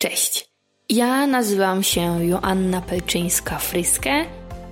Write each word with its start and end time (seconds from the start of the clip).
Cześć, 0.00 0.50
ja 0.88 1.26
nazywam 1.26 1.82
się 1.82 2.26
Joanna 2.26 2.80
Pelczyńska-Fryskę 2.80 4.24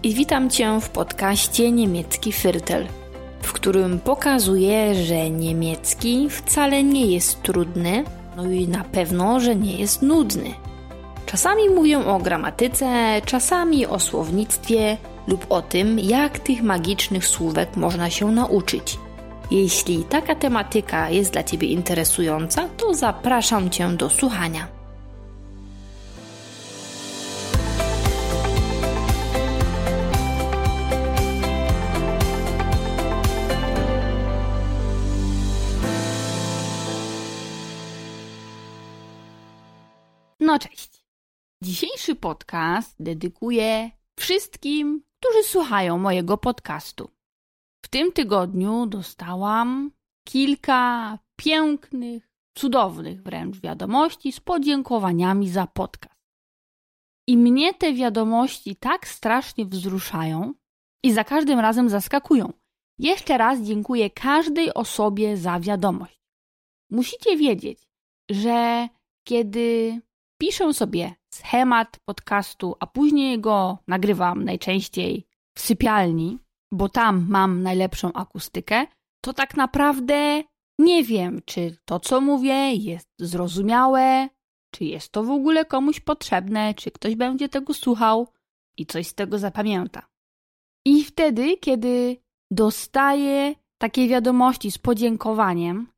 i 0.02 0.14
witam 0.14 0.50
Cię 0.50 0.80
w 0.80 0.88
podcaście 0.88 1.72
Niemiecki 1.72 2.32
Firtel, 2.32 2.86
w 3.42 3.52
którym 3.52 3.98
pokazuję, 3.98 4.94
że 4.94 5.30
niemiecki 5.30 6.30
wcale 6.30 6.82
nie 6.82 7.06
jest 7.06 7.42
trudny, 7.42 8.04
no 8.36 8.50
i 8.50 8.68
na 8.68 8.84
pewno, 8.84 9.40
że 9.40 9.56
nie 9.56 9.76
jest 9.76 10.02
nudny. 10.02 10.54
Czasami 11.26 11.70
mówię 11.70 11.98
o 11.98 12.18
gramatyce, 12.18 13.20
czasami 13.24 13.86
o 13.86 14.00
słownictwie 14.00 14.96
lub 15.26 15.46
o 15.48 15.62
tym, 15.62 15.98
jak 15.98 16.38
tych 16.38 16.62
magicznych 16.62 17.26
słówek 17.26 17.76
można 17.76 18.10
się 18.10 18.32
nauczyć. 18.32 18.98
Jeśli 19.50 20.04
taka 20.04 20.34
tematyka 20.34 21.10
jest 21.10 21.32
dla 21.32 21.42
Ciebie 21.42 21.68
interesująca, 21.68 22.68
to 22.76 22.94
zapraszam 22.94 23.70
Cię 23.70 23.88
do 23.88 24.10
słuchania. 24.10 24.75
Dzisiejszy 42.06 42.20
podcast 42.20 42.96
dedykuję 43.00 43.90
wszystkim, 44.18 45.02
którzy 45.20 45.42
słuchają 45.42 45.98
mojego 45.98 46.38
podcastu. 46.38 47.10
W 47.84 47.88
tym 47.88 48.12
tygodniu 48.12 48.86
dostałam 48.86 49.90
kilka 50.28 51.18
pięknych, 51.36 52.30
cudownych 52.54 53.22
wręcz 53.22 53.60
wiadomości 53.60 54.32
z 54.32 54.40
podziękowaniami 54.40 55.50
za 55.50 55.66
podcast. 55.66 56.20
I 57.26 57.36
mnie 57.36 57.74
te 57.74 57.92
wiadomości 57.92 58.76
tak 58.76 59.08
strasznie 59.08 59.66
wzruszają 59.66 60.54
i 61.04 61.12
za 61.12 61.24
każdym 61.24 61.58
razem 61.58 61.88
zaskakują. 61.88 62.52
Jeszcze 62.98 63.38
raz 63.38 63.60
dziękuję 63.60 64.10
każdej 64.10 64.74
osobie 64.74 65.36
za 65.36 65.60
wiadomość. 65.60 66.20
Musicie 66.90 67.36
wiedzieć, 67.36 67.88
że 68.30 68.88
kiedy 69.24 70.00
piszę 70.38 70.74
sobie 70.74 71.14
schemat 71.36 71.98
podcastu, 72.04 72.76
a 72.80 72.86
później 72.86 73.40
go 73.40 73.78
nagrywam 73.88 74.44
najczęściej 74.44 75.26
w 75.56 75.60
sypialni, 75.60 76.38
bo 76.72 76.88
tam 76.88 77.26
mam 77.28 77.62
najlepszą 77.62 78.12
akustykę, 78.12 78.86
to 79.24 79.32
tak 79.32 79.56
naprawdę 79.56 80.42
nie 80.78 81.04
wiem, 81.04 81.40
czy 81.44 81.76
to, 81.84 82.00
co 82.00 82.20
mówię, 82.20 82.74
jest 82.74 83.08
zrozumiałe, 83.18 84.28
czy 84.74 84.84
jest 84.84 85.12
to 85.12 85.24
w 85.24 85.30
ogóle 85.30 85.64
komuś 85.64 86.00
potrzebne, 86.00 86.74
czy 86.74 86.90
ktoś 86.90 87.14
będzie 87.14 87.48
tego 87.48 87.74
słuchał 87.74 88.28
i 88.78 88.86
coś 88.86 89.06
z 89.06 89.14
tego 89.14 89.38
zapamięta. 89.38 90.06
I 90.86 91.04
wtedy, 91.04 91.56
kiedy 91.56 92.16
dostaję 92.50 93.54
takie 93.78 94.08
wiadomości 94.08 94.70
z 94.70 94.78
podziękowaniem, 94.78 95.88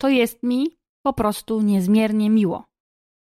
to 0.00 0.08
jest 0.08 0.42
mi 0.42 0.66
po 1.02 1.12
prostu 1.12 1.60
niezmiernie 1.60 2.30
miło. 2.30 2.67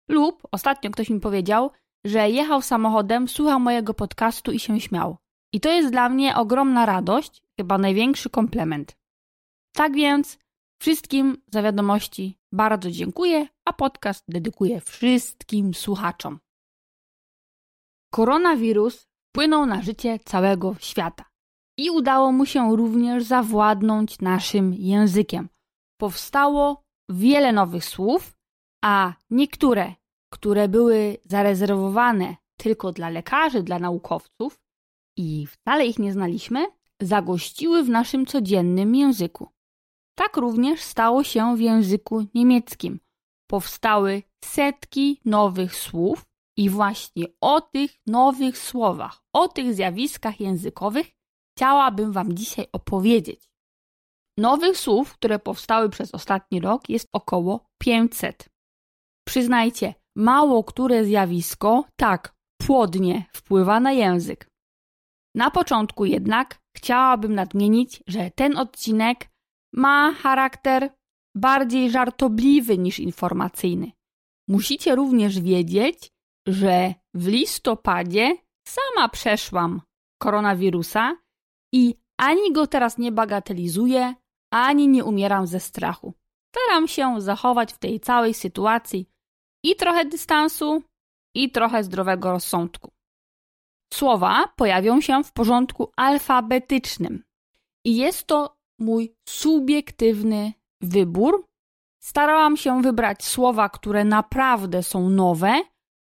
Lub 0.09 0.47
ostatnio 0.51 0.91
ktoś 0.91 1.09
mi 1.09 1.19
powiedział, 1.19 1.71
że 2.05 2.29
jechał 2.29 2.61
samochodem, 2.61 3.27
słuchał 3.27 3.59
mojego 3.59 3.93
podcastu 3.93 4.51
i 4.51 4.59
się 4.59 4.79
śmiał. 4.79 5.17
I 5.53 5.59
to 5.59 5.69
jest 5.69 5.91
dla 5.91 6.09
mnie 6.09 6.35
ogromna 6.35 6.85
radość, 6.85 7.41
chyba 7.57 7.77
największy 7.77 8.29
komplement. 8.29 8.97
Tak 9.75 9.93
więc 9.93 10.39
wszystkim 10.81 11.37
za 11.53 11.61
wiadomości 11.61 12.37
bardzo 12.51 12.91
dziękuję, 12.91 13.47
a 13.65 13.73
podcast 13.73 14.23
dedykuję 14.27 14.81
wszystkim 14.81 15.73
słuchaczom. 15.73 16.39
Koronawirus 18.13 19.07
wpłynął 19.29 19.65
na 19.65 19.81
życie 19.81 20.19
całego 20.25 20.75
świata 20.79 21.25
i 21.77 21.89
udało 21.89 22.31
mu 22.31 22.45
się 22.45 22.75
również 22.75 23.23
zawładnąć 23.23 24.19
naszym 24.19 24.73
językiem. 24.73 25.49
Powstało 25.99 26.83
wiele 27.09 27.51
nowych 27.51 27.85
słów, 27.85 28.36
a 28.83 29.13
niektóre, 29.29 29.93
które 30.33 30.67
były 30.67 31.17
zarezerwowane 31.25 32.35
tylko 32.57 32.91
dla 32.91 33.09
lekarzy, 33.09 33.63
dla 33.63 33.79
naukowców 33.79 34.59
i 35.17 35.47
wcale 35.47 35.85
ich 35.85 35.99
nie 35.99 36.13
znaliśmy, 36.13 36.65
zagościły 37.01 37.83
w 37.83 37.89
naszym 37.89 38.25
codziennym 38.25 38.95
języku. 38.95 39.49
Tak 40.15 40.37
również 40.37 40.81
stało 40.81 41.23
się 41.23 41.55
w 41.55 41.59
języku 41.59 42.25
niemieckim. 42.33 42.99
Powstały 43.49 44.23
setki 44.45 45.21
nowych 45.25 45.75
słów 45.75 46.25
i 46.57 46.69
właśnie 46.69 47.25
o 47.41 47.61
tych 47.61 47.91
nowych 48.07 48.57
słowach, 48.57 49.23
o 49.33 49.47
tych 49.47 49.73
zjawiskach 49.73 50.39
językowych 50.39 51.07
chciałabym 51.57 52.11
Wam 52.11 52.33
dzisiaj 52.33 52.67
opowiedzieć. 52.71 53.49
Nowych 54.37 54.77
słów, 54.77 55.13
które 55.13 55.39
powstały 55.39 55.89
przez 55.89 56.13
ostatni 56.13 56.59
rok, 56.59 56.89
jest 56.89 57.07
około 57.13 57.65
500. 57.77 58.49
Przyznajcie, 59.27 59.93
mało 60.15 60.63
które 60.63 61.05
zjawisko 61.05 61.85
tak 61.95 62.35
płodnie 62.57 63.25
wpływa 63.33 63.79
na 63.79 63.91
język. 63.91 64.49
Na 65.35 65.51
początku 65.51 66.05
jednak 66.05 66.59
chciałabym 66.77 67.35
nadmienić, 67.35 68.03
że 68.07 68.31
ten 68.31 68.57
odcinek 68.57 69.29
ma 69.73 70.13
charakter 70.13 70.89
bardziej 71.35 71.91
żartobliwy 71.91 72.77
niż 72.77 72.99
informacyjny. 72.99 73.91
Musicie 74.49 74.95
również 74.95 75.39
wiedzieć, 75.39 76.09
że 76.47 76.93
w 77.13 77.27
listopadzie 77.27 78.37
sama 78.67 79.09
przeszłam 79.09 79.81
koronawirusa 80.21 81.17
i 81.73 81.95
ani 82.17 82.53
go 82.53 82.67
teraz 82.67 82.97
nie 82.97 83.11
bagatelizuję, 83.11 84.13
ani 84.53 84.87
nie 84.87 85.05
umieram 85.05 85.47
ze 85.47 85.59
strachu. 85.59 86.13
Staram 86.55 86.87
się 86.87 87.21
zachować 87.21 87.73
w 87.73 87.77
tej 87.77 87.99
całej 87.99 88.33
sytuacji 88.33 89.16
i 89.67 89.75
trochę 89.75 90.05
dystansu, 90.05 90.83
i 91.35 91.51
trochę 91.51 91.83
zdrowego 91.83 92.31
rozsądku. 92.31 92.91
Słowa 93.93 94.53
pojawią 94.55 95.01
się 95.01 95.23
w 95.23 95.31
porządku 95.31 95.91
alfabetycznym 95.95 97.23
i 97.85 97.95
jest 97.95 98.27
to 98.27 98.57
mój 98.79 99.15
subiektywny 99.29 100.53
wybór. 100.81 101.45
Starałam 102.03 102.57
się 102.57 102.81
wybrać 102.81 103.25
słowa, 103.25 103.69
które 103.69 104.05
naprawdę 104.05 104.83
są 104.83 105.09
nowe 105.09 105.61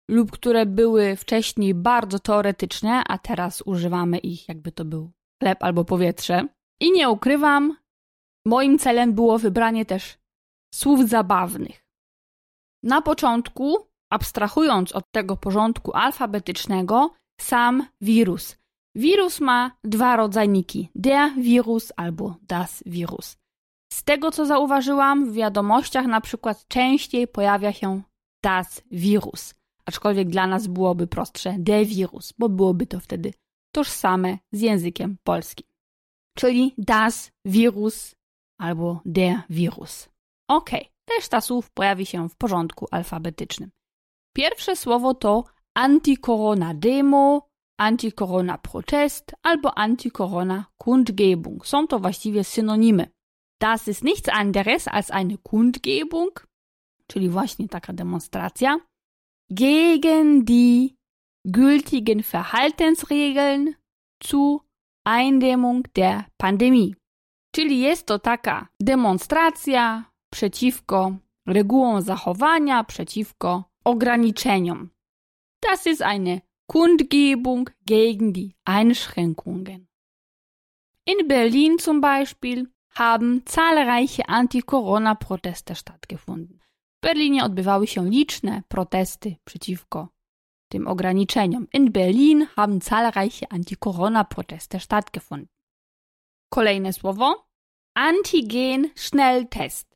lub 0.10 0.32
które 0.32 0.66
były 0.66 1.16
wcześniej 1.16 1.74
bardzo 1.74 2.20
teoretyczne, 2.20 3.04
a 3.08 3.18
teraz 3.18 3.62
używamy 3.66 4.18
ich, 4.18 4.48
jakby 4.48 4.72
to 4.72 4.86
był 4.86 5.12
chleb 5.44 5.64
albo 5.64 5.86
powietrze. 5.86 6.48
I 6.82 6.92
nie 6.92 7.10
ukrywam, 7.10 7.78
moim 8.46 8.80
celem 8.80 9.14
było 9.14 9.40
wybranie 9.40 9.86
też 9.86 10.18
słów 10.74 11.10
zabawnych. 11.10 11.85
Na 12.86 13.02
początku, 13.02 13.88
abstrahując 14.12 14.92
od 14.92 15.12
tego 15.12 15.38
porządku 15.38 15.94
alfabetycznego, 15.94 17.14
sam 17.42 17.88
wirus. 18.02 18.58
Wirus 18.96 19.42
ma 19.42 19.72
dwa 19.84 20.16
rodzajniki: 20.16 20.90
der 20.96 21.32
Virus 21.38 21.92
albo 21.96 22.36
das 22.42 22.84
Virus. 22.86 23.38
Z 23.94 24.04
tego 24.04 24.32
co 24.32 24.46
zauważyłam, 24.46 25.26
w 25.26 25.34
wiadomościach 25.34 26.06
na 26.06 26.22
przykład 26.22 26.68
częściej 26.68 27.28
pojawia 27.28 27.74
się 27.74 28.02
das 28.44 28.82
Virus. 28.92 29.54
aczkolwiek 29.86 30.30
dla 30.30 30.48
nas 30.48 30.68
byłoby 30.68 31.08
prostsze 31.08 31.56
der 31.60 31.86
Virus, 31.86 32.34
bo 32.38 32.50
byłoby 32.50 32.86
to 32.88 33.00
wtedy 33.00 33.34
tożsame 33.72 34.38
z 34.52 34.62
językiem 34.62 35.18
polskim. 35.24 35.68
Czyli 36.38 36.74
das 36.78 37.32
Virus 37.46 38.16
albo 38.60 39.02
der 39.06 39.42
Virus. 39.50 40.10
Ok, 40.50 40.70
reszta 41.18 41.42
słów 41.42 41.72
pojawi 41.72 42.06
się 42.06 42.30
w 42.30 42.36
porządku 42.36 42.88
alfabetycznym. 42.92 43.72
Pierwsze 44.36 44.76
słowo 44.76 45.14
to 45.14 45.44
antikorona 45.74 46.74
demo, 46.74 47.50
antikorona 47.80 48.58
protest 48.58 49.36
albo 49.44 49.78
antikorona 49.78 50.66
Kundgebung. 50.78 51.68
Są 51.68 51.88
to 51.88 52.00
właściwie 52.00 52.44
synonimy. 52.44 53.08
Das 53.62 53.88
ist 53.88 54.04
nichts 54.04 54.30
anderes 54.30 54.88
als 54.88 55.12
eine 55.12 55.38
Kundgebung, 55.38 56.48
czyli 57.08 57.30
właśnie 57.30 57.68
taka 57.68 57.94
demonstracja, 57.94 58.80
gegen 59.50 60.46
die 60.46 60.96
gültigen 61.46 62.24
Verhaltensregeln 62.24 63.76
zur 64.24 64.62
Eindämmung 65.08 65.88
der 65.94 66.24
Pandemie. 66.38 66.96
Czyli 67.52 67.80
jest 67.80 68.06
to 68.06 68.20
taka 68.20 68.68
demonstracja 68.80 70.06
przeciwko 70.30 71.18
regułom 71.48 72.02
zachowania, 72.02 72.84
przeciwko 72.84 73.64
ograniczeniom. 73.84 74.90
Das 75.62 75.86
ist 75.86 76.02
eine 76.02 76.42
Kundgebung 76.68 77.72
gegen 77.86 78.34
die 78.34 78.56
Einschränkungen. 78.66 79.88
In 81.06 81.28
Berlin 81.28 81.78
zum 81.80 82.02
Beispiel 82.02 82.68
haben 82.90 83.44
zahlreiche 83.46 84.30
Anti-Corona-Proteste 84.30 85.76
stattgefunden. 85.76 86.60
W 86.98 87.02
Berlinie 87.02 87.44
odbywały 87.44 87.88
się 87.88 88.10
liczne 88.10 88.64
protesty 88.68 89.36
przeciwko 89.44 90.10
tym 90.70 90.88
ograniczeniom. 90.88 91.68
In 91.74 91.92
Berlin 91.92 92.48
haben 92.56 92.82
zahlreiche 92.82 93.48
Anti-Corona-Proteste 93.50 94.80
stattgefunden. 94.80 95.48
Kolejne 96.50 96.94
słowo. 96.94 97.48
Antigen-Schnelltest. 97.98 99.95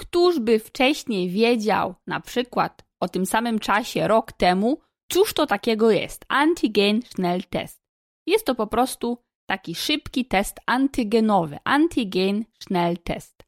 Któż 0.00 0.40
by 0.40 0.58
wcześniej 0.58 1.30
wiedział, 1.30 1.94
na 2.06 2.20
przykład 2.20 2.84
o 3.00 3.08
tym 3.08 3.26
samym 3.26 3.58
czasie, 3.58 4.08
rok 4.08 4.32
temu, 4.32 4.80
cóż 5.12 5.32
to 5.32 5.46
takiego 5.46 5.90
jest? 5.90 6.24
Antigen-Schnelltest. 6.28 7.80
Jest 8.26 8.46
to 8.46 8.54
po 8.54 8.66
prostu 8.66 9.18
taki 9.48 9.74
szybki 9.74 10.24
test 10.24 10.60
antygenowy. 10.66 11.58
Antigen-Schnelltest. 11.64 13.44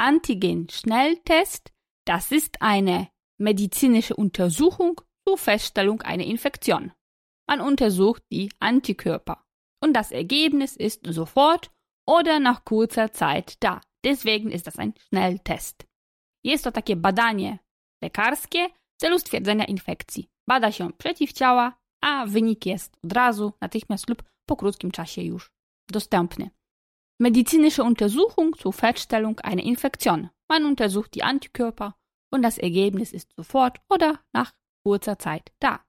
Antigen-Schnelltest, 0.00 1.72
das 2.06 2.32
ist 2.32 2.56
eine 2.60 3.06
medizinische 3.38 4.16
Untersuchung 4.16 5.00
zur 5.28 5.38
Feststellung 5.38 6.02
einer 6.02 6.24
Infektion. 6.24 6.92
Man 7.48 7.60
untersucht 7.60 8.22
die 8.32 8.50
Antikörper. 8.58 9.44
Und 9.80 9.92
das 9.92 10.10
Ergebnis 10.10 10.76
ist 10.76 11.00
sofort 11.06 11.70
oder 12.08 12.40
nach 12.40 12.64
kurzer 12.64 13.12
Zeit 13.12 13.56
da. 13.60 13.80
Deswegen 14.04 14.50
ist 14.50 14.66
das 14.66 14.78
ein 14.78 14.94
Schnelltest. 15.08 15.86
Jest 16.44 16.64
to 16.64 16.72
takie 16.72 16.96
badanie 16.96 17.58
lekarskie 18.02 18.68
w 18.68 19.00
celu 19.00 19.18
stwierdzenia 19.18 19.64
infekcji. 19.64 20.28
Bada 20.48 20.72
się 20.72 20.92
przeciwciała, 20.92 21.78
a 22.00 22.26
wynik 22.26 22.66
jest 22.66 22.96
od 23.04 23.12
razu, 23.12 23.52
natychmiast 23.60 24.08
lub 24.08 24.22
po 24.46 24.56
krótkim 24.56 24.90
czasie 24.90 25.22
już 25.22 25.50
dostępny. 25.90 26.50
Medizinische 27.20 27.82
Untersuchung 27.84 28.56
zur 28.56 28.74
Feststellung 28.74 29.44
einer 29.44 29.64
Infektion. 29.64 30.28
Man 30.50 30.66
untersucht 30.66 31.14
die 31.14 31.22
Antikörper 31.22 31.92
und 32.32 32.42
das 32.42 32.58
Ergebnis 32.58 33.12
ist 33.12 33.32
sofort 33.36 33.80
oder 33.88 34.18
nach 34.34 34.52
kurzer 34.84 35.18
Zeit 35.18 35.50
da. 35.60 35.84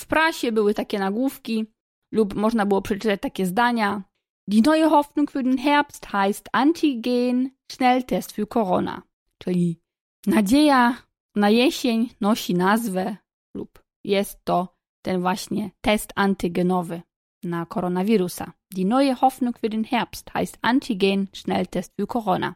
W 0.00 0.06
prasie 0.06 0.52
były 0.52 0.74
takie 0.74 0.98
nagłówki 0.98 1.66
lub 2.12 2.34
można 2.34 2.66
było 2.66 2.82
przeczytać 2.82 3.20
takie 3.20 3.46
zdania. 3.46 4.02
Die 4.48 4.62
neue 4.62 4.88
Hoffnung 4.90 5.30
für 5.30 5.42
den 5.42 5.58
Herbst 5.58 6.06
heißt 6.06 6.48
Antigen 6.52 7.50
Schnelltest 7.72 8.32
für 8.32 8.46
Corona. 8.46 9.02
Czyli 9.42 9.80
nadzieja 10.26 11.02
na 11.34 11.50
jesień 11.50 12.10
nosi 12.20 12.54
nazwę 12.54 13.16
lub 13.54 13.82
jest 14.04 14.44
to 14.44 14.76
ten 15.02 15.20
właśnie 15.20 15.70
test 15.80 16.12
antygenowy 16.14 17.02
na 17.42 17.66
koronawirusa. 17.66 18.52
Die 18.74 18.84
neue 18.84 19.14
Hoffnung 19.14 19.58
für 19.58 19.70
den 19.70 19.84
Herbst 19.84 20.30
heißt 20.34 20.58
Antigen-Schnelltest 20.62 21.94
für 21.96 22.06
Corona. 22.06 22.54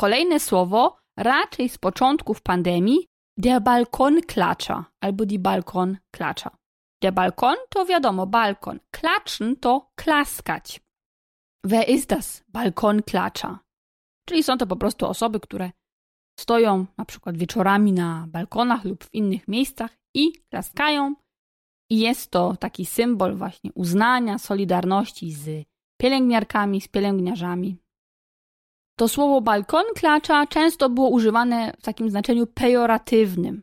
Kolejne 0.00 0.40
słowo, 0.40 0.96
raczej 1.16 1.68
z 1.68 1.78
początków 1.78 2.42
pandemii, 2.42 3.08
der 3.36 3.62
Balkonklatscher 3.62 4.84
albo 5.00 5.26
die 5.26 5.38
Balkonklatscher. 5.38 6.52
Der 7.02 7.12
Balkon 7.12 7.56
to 7.68 7.86
wiadomo, 7.86 8.26
balkon. 8.26 8.80
Klatschen 8.90 9.56
to 9.56 9.90
klaskać. 9.94 10.80
Wer 11.64 11.88
ist 11.88 12.10
das 12.10 12.44
Balkonklatscher? 12.48 13.58
Czyli 14.28 14.42
są 14.42 14.58
to 14.58 14.66
po 14.66 14.76
prostu 14.76 15.06
osoby, 15.06 15.40
które 15.40 15.70
stoją 16.40 16.86
na 16.98 17.04
przykład 17.04 17.36
wieczorami 17.36 17.92
na 17.92 18.26
balkonach 18.28 18.84
lub 18.84 19.04
w 19.04 19.14
innych 19.14 19.48
miejscach 19.48 19.90
i 20.14 20.32
klaskają 20.50 21.14
i 21.90 21.98
jest 21.98 22.30
to 22.30 22.56
taki 22.56 22.86
symbol 22.86 23.36
właśnie 23.36 23.72
uznania, 23.74 24.38
solidarności 24.38 25.32
z 25.32 25.66
pielęgniarkami, 26.00 26.80
z 26.80 26.88
pielęgniarzami. 26.88 27.76
To 28.98 29.08
słowo 29.08 29.40
balkon 29.40 29.84
klacza 29.94 30.46
często 30.46 30.90
było 30.90 31.08
używane 31.08 31.72
w 31.78 31.82
takim 31.82 32.10
znaczeniu 32.10 32.46
pejoratywnym. 32.46 33.62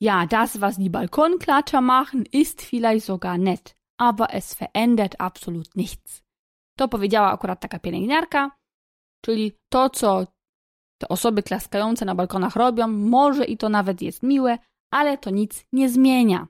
Ja, 0.00 0.26
das, 0.26 0.56
was 0.56 0.76
die 0.76 0.90
Balkonklatscher 0.90 1.82
machen, 1.82 2.24
ist 2.32 2.62
vielleicht 2.62 3.06
sogar 3.06 3.38
nett, 3.38 3.76
aber 3.98 4.28
es 4.30 4.54
verändert 4.54 5.14
absolut 5.18 5.76
nichts. 5.76 6.22
To 6.78 6.88
powiedziała 6.88 7.30
akurat 7.30 7.60
taka 7.60 7.78
pielęgniarka, 7.78 8.50
czyli 9.24 9.52
to, 9.68 9.90
co 9.90 10.26
te 10.98 11.08
osoby 11.08 11.42
klaskające 11.42 12.04
na 12.04 12.14
balkonach 12.14 12.56
robią, 12.56 12.88
może 12.88 13.44
i 13.44 13.56
to 13.56 13.68
nawet 13.68 14.02
jest 14.02 14.22
miłe, 14.22 14.58
ale 14.90 15.18
to 15.18 15.30
nic 15.30 15.66
nie 15.72 15.88
zmienia 15.88 16.46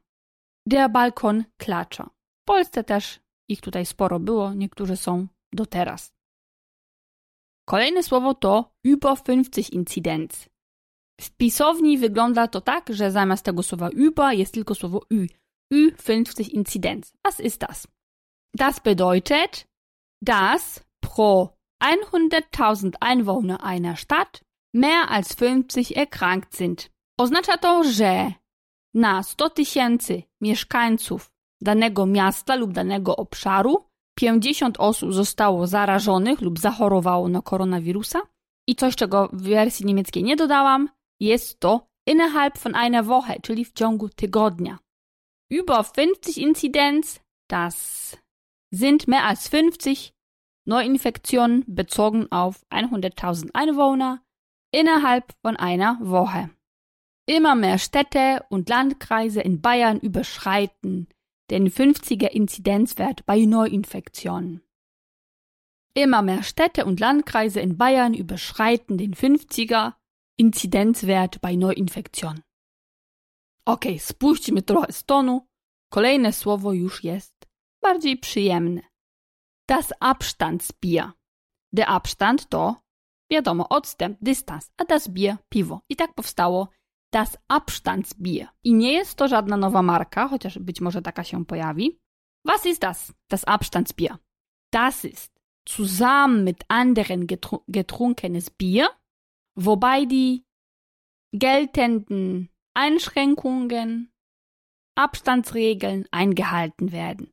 der 0.66 0.90
Balkon 0.90 1.44
klacza. 1.56 2.10
W 2.42 2.44
Polsce 2.44 2.84
też 2.84 3.20
ich 3.48 3.60
tutaj 3.60 3.86
sporo 3.86 4.20
było, 4.20 4.54
niektórzy 4.54 4.96
są 4.96 5.26
do 5.52 5.66
teraz. 5.66 6.12
Kolejne 7.68 8.02
słowo 8.02 8.34
to 8.34 8.72
über 8.84 9.22
50 9.22 9.70
Inzidenz. 9.70 10.48
W 11.20 11.30
pisowni 11.30 11.98
wygląda 11.98 12.48
to 12.48 12.60
tak, 12.60 12.94
że 12.94 13.10
zamiast 13.10 13.44
tego 13.44 13.62
słowa 13.62 13.88
über 13.88 14.32
jest 14.32 14.54
tylko 14.54 14.74
słowo 14.74 15.00
ü. 15.12 15.26
Ü50 15.72 16.50
Inzidenz. 16.50 17.12
Was 17.24 17.40
ist 17.40 17.60
das? 17.60 17.88
Das 18.56 18.80
bedeutet, 18.80 19.68
dass 20.22 20.84
pro 21.00 21.55
100.000 21.82 22.94
Einwohner 23.00 23.62
einer 23.62 23.96
Stadt 23.96 24.42
mehr 24.74 25.10
als 25.10 25.34
50 25.34 25.96
erkrankt 25.96 26.54
sind. 26.54 26.90
Oznacza 27.18 27.56
to, 27.56 27.84
że 27.84 28.32
na 28.94 29.22
100 29.22 29.50
tysięcy 29.50 30.22
mieszkańców 30.40 31.30
danego 31.60 32.06
miasta 32.06 32.54
lub 32.54 32.72
danego 32.72 33.16
obszaru 33.16 33.84
50 34.18 34.76
osób 34.80 35.12
zostało 35.12 35.66
zarażonych 35.66 36.40
lub 36.40 36.58
zachorowało 36.58 37.28
na 37.28 37.42
koronawirusa. 37.42 38.20
I 38.68 38.76
coś, 38.76 38.96
czego 38.96 39.28
w 39.32 39.42
wersji 39.42 39.86
niemieckiej 39.86 40.24
nie 40.24 40.36
dodałam, 40.36 40.88
jest 41.20 41.60
to 41.60 41.86
innerhalb 42.06 42.58
von 42.58 42.74
einer 42.74 43.04
Woche, 43.04 43.40
czyli 43.42 43.64
w 43.64 43.72
ciągu 43.72 44.08
tygodnia. 44.08 44.78
Über 45.52 45.84
50 45.84 46.38
Inzidenz, 46.38 47.20
das 47.50 48.16
sind 48.74 49.08
mehr 49.08 49.24
als 49.24 49.48
50 49.48 50.15
Neuinfektionen 50.66 51.64
bezogen 51.66 52.30
auf 52.30 52.64
100.000 52.70 53.50
Einwohner 53.54 54.22
innerhalb 54.72 55.32
von 55.42 55.56
einer 55.56 55.98
Woche. 56.00 56.50
Immer 57.26 57.54
mehr 57.54 57.78
Städte 57.78 58.44
und 58.50 58.68
Landkreise 58.68 59.40
in 59.40 59.60
Bayern 59.60 59.98
überschreiten 60.00 61.08
den 61.50 61.70
50er 61.70 62.26
Inzidenzwert 62.26 63.24
bei 63.26 63.44
Neuinfektionen. 63.44 64.62
Immer 65.94 66.22
mehr 66.22 66.42
Städte 66.42 66.84
und 66.84 67.00
Landkreise 67.00 67.60
in 67.60 67.78
Bayern 67.78 68.14
überschreiten 68.14 68.98
den 68.98 69.14
50er 69.14 69.94
Inzidenzwert 70.36 71.40
bei 71.40 71.56
Neuinfektionen. 71.56 72.42
Ok, 73.64 73.84
spuśćmy 73.98 74.62
trochę 74.62 74.92
z 74.92 75.04
tonu. 75.04 75.46
Kolejne 75.88 76.32
słowo 76.32 76.72
już 76.72 77.04
jest 77.04 77.46
bardziej 77.82 78.16
przyjemne. 78.16 78.95
Das 79.68 79.92
Abstandsbier. 80.00 81.12
Der 81.72 81.88
Abstand 81.88 82.50
to, 82.50 82.76
wiadomo, 83.30 83.68
odstęp, 83.68 84.18
dystans, 84.20 84.70
a 84.76 84.84
das 84.84 85.08
Bier 85.08 85.38
piwo. 85.48 85.80
I 85.88 85.96
tak 85.96 86.14
powstało 86.14 86.68
das 87.12 87.38
Abstandsbier. 87.48 88.48
I 88.64 88.74
nie 88.74 88.92
jest 88.92 89.14
to 89.18 89.28
żadna 89.28 89.56
nowa 89.56 89.82
marka, 89.82 90.28
chociaż 90.28 90.58
być 90.58 90.80
może 90.80 91.02
taka 91.02 91.24
się 91.24 91.44
pojawi. 91.44 91.98
Was 92.44 92.66
ist 92.66 92.82
das? 92.82 93.12
Das 93.30 93.44
Abstandsbier. 93.44 94.18
Das 94.72 95.04
ist 95.04 95.32
zusammen 95.68 96.44
mit 96.44 96.64
anderen 96.68 97.26
getrunkenes 97.68 98.50
Bier, 98.50 98.88
wobei 99.56 100.06
die 100.06 100.44
geltenden 101.32 102.48
Einschränkungen, 102.74 104.12
Abstandsregeln 104.96 106.06
eingehalten 106.10 106.92
werden. 106.92 107.32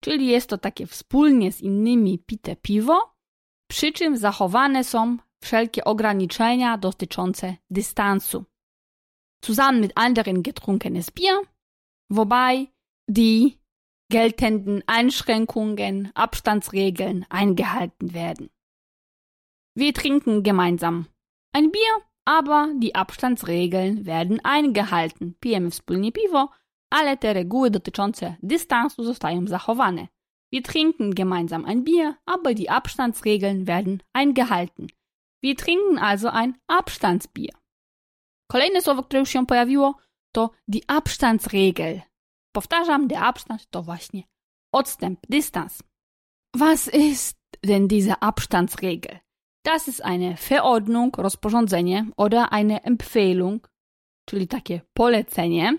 Czyli 0.00 0.26
jest 0.26 0.50
to 0.50 0.58
takie 0.58 0.86
wspólnie 0.86 1.52
z 1.52 1.60
innymi 1.60 2.18
pite 2.18 2.56
piwo, 2.56 3.14
przy 3.70 3.92
czym 3.92 4.16
zachowane 4.16 4.84
są 4.84 5.16
wszelkie 5.42 5.84
ograniczenia 5.84 6.78
dotyczące 6.78 7.56
dystansu. 7.70 8.44
Zusammen 9.44 9.80
mit 9.80 9.92
anderen 9.94 10.42
getrunkenes 10.42 11.10
Bier, 11.10 11.38
wobei 12.10 12.72
die 13.08 13.60
geltenden 14.10 14.82
Einschränkungen, 14.86 16.10
Abstandsregeln 16.14 17.26
eingehalten 17.28 18.12
werden. 18.14 18.50
Wir 19.76 19.94
trinken 19.94 20.42
gemeinsam 20.42 21.06
ein 21.52 21.70
Bier, 21.70 22.04
aber 22.24 22.68
die 22.78 22.94
Abstandsregeln 22.94 24.04
werden 24.04 24.40
eingehalten. 24.44 25.34
Pijemy 25.40 25.70
wspólnie 25.70 26.12
piwo, 26.12 26.48
ale 26.90 27.16
te 27.16 27.32
reguły 27.32 27.70
dotyczące 27.70 28.36
dystansu 28.42 29.04
zostają 29.04 29.46
zachowane. 29.46 30.08
Wir 30.52 30.62
trinken 30.62 31.10
gemeinsam 31.10 31.64
ein 31.64 31.84
Bier, 31.84 32.14
aber 32.26 32.54
die 32.54 32.70
Abstandsregeln 32.70 33.66
werden 33.66 34.02
eingehalten. 34.12 34.86
Wir 35.42 35.56
trinken 35.56 35.98
also 35.98 36.30
ein 36.30 36.54
Abstandsbier. 36.66 37.54
Kolejne 38.50 38.82
słowo, 38.82 39.02
które 39.02 39.20
już 39.20 39.28
się 39.28 39.46
pojawiło, 39.46 39.94
to 40.32 40.50
die 40.68 40.80
Abstandsregel. 40.86 42.00
Powtarzam, 42.52 43.08
der 43.08 43.22
Abstand 43.22 43.70
to 43.70 43.82
właśnie 43.82 44.22
odstęp, 44.72 45.20
dystans. 45.28 45.82
Was 46.56 46.88
ist 46.88 47.38
denn 47.64 47.88
diese 47.88 48.22
Abstandsregel? 48.22 49.20
Das 49.64 49.88
ist 49.88 50.04
eine 50.04 50.36
Verordnung, 50.36 51.16
rozporządzenie 51.18 52.06
oder 52.16 52.52
eine 52.52 52.84
Empfehlung, 52.84 53.68
czyli 54.28 54.48
takie 54.48 54.80
polecenie. 54.94 55.74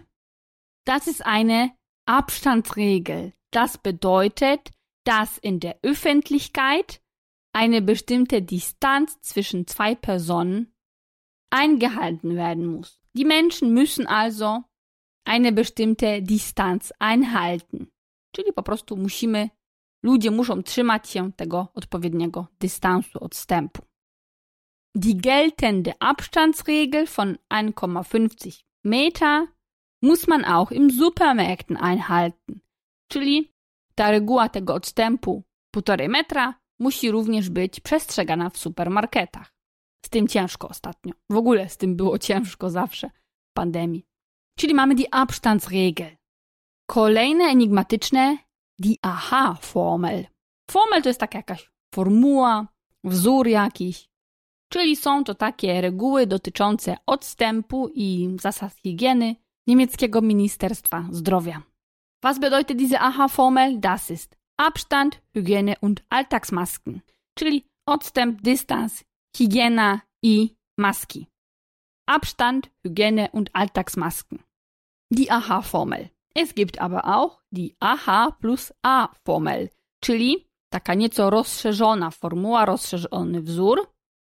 Das 0.85 1.07
ist 1.07 1.25
eine 1.25 1.71
Abstandsregel. 2.05 3.33
Das 3.51 3.77
bedeutet, 3.77 4.71
dass 5.03 5.37
in 5.37 5.59
der 5.59 5.79
Öffentlichkeit 5.83 7.01
eine 7.53 7.81
bestimmte 7.81 8.41
Distanz 8.41 9.19
zwischen 9.21 9.67
zwei 9.67 9.95
Personen 9.95 10.73
eingehalten 11.49 12.35
werden 12.35 12.65
muss. 12.65 13.01
Die 13.13 13.25
Menschen 13.25 13.73
müssen 13.73 14.07
also 14.07 14.63
eine 15.25 15.51
bestimmte 15.51 16.21
Distanz 16.21 16.93
einhalten. 16.99 17.91
Czyli 18.35 18.53
po 18.53 18.63
prostu 18.63 18.97
musimy, 18.97 19.49
ludzie 20.03 20.31
muszą 20.31 20.63
trzymać 20.63 21.09
się 21.09 21.33
tego 21.33 21.67
odpowiedniego 21.73 22.47
dystansu, 22.59 23.19
odstępu. 23.19 23.81
Die 24.95 25.15
geltende 25.17 25.93
Abstandsregel 25.99 27.07
von 27.07 27.37
1,50 27.49 28.63
Meter 28.83 29.47
muss 30.01 30.27
man 30.27 30.45
auch 30.45 30.71
im 30.71 30.91
Supermärkten 30.91 31.77
einhalten. 31.77 32.61
Czyli 33.11 33.51
ta 33.95 34.11
reguła 34.11 34.49
tego 34.49 34.73
odstępu 34.73 35.43
półtorej 35.71 36.09
metra 36.09 36.53
musi 36.79 37.11
również 37.11 37.49
być 37.49 37.79
przestrzegana 37.79 38.49
w 38.49 38.57
supermarketach. 38.57 39.53
Z 40.05 40.09
tym 40.09 40.27
ciężko 40.27 40.69
ostatnio. 40.69 41.13
W 41.29 41.35
ogóle 41.35 41.69
z 41.69 41.77
tym 41.77 41.95
było 41.95 42.19
ciężko 42.19 42.69
zawsze 42.69 43.11
pandemii. 43.53 44.05
Czyli 44.59 44.73
mamy 44.73 44.95
die 44.95 45.13
Abstandsregel. 45.13 46.17
Kolejne 46.89 47.43
enigmatyczne 47.43 48.37
die 48.79 48.95
Aha-Formel. 49.01 50.25
Formel 50.71 51.01
to 51.01 51.09
jest 51.09 51.19
taka 51.19 51.37
jakaś 51.37 51.71
formuła, 51.95 52.67
wzór 53.03 53.47
jakiś. 53.47 54.09
Czyli 54.71 54.95
są 54.95 55.23
to 55.23 55.35
takie 55.35 55.81
reguły 55.81 56.27
dotyczące 56.27 56.97
odstępu 57.05 57.89
i 57.93 58.35
zasad 58.41 58.73
higieny 58.73 59.35
niemieckiego 59.71 60.21
Ministerstwa 60.21 61.07
Zdrowia. 61.11 61.61
Was 62.23 62.39
bedeutet 62.39 62.77
diese 62.77 62.99
Aha-Formel? 62.99 63.79
Das 63.79 64.09
ist 64.09 64.35
Abstand, 64.57 65.21
Hygiene 65.35 65.75
und 65.81 66.03
Alltagsmasken. 66.09 67.01
Czyli 67.35 67.65
odstęp, 67.85 68.41
dystans, 68.41 69.03
higiena 69.37 70.01
i 70.23 70.55
maski. 70.77 71.27
Abstand, 72.07 72.69
Hygiene 72.85 73.29
und 73.31 73.49
Alltagsmasken. 73.53 74.39
Die 75.11 75.31
AHA-Formel. 75.31 76.09
Es 76.35 76.53
gibt 76.55 76.81
aber 76.81 77.05
auch 77.17 77.41
die 77.51 77.75
AH 77.79 78.31
plus 78.39 78.73
A-Formel, 78.81 79.69
czyli 79.99 80.47
taka 80.69 80.93
nieco 80.93 81.29
rozszerzona 81.29 82.11
formuła, 82.11 82.65
rozszerzony 82.65 83.41
wzór. 83.41 83.77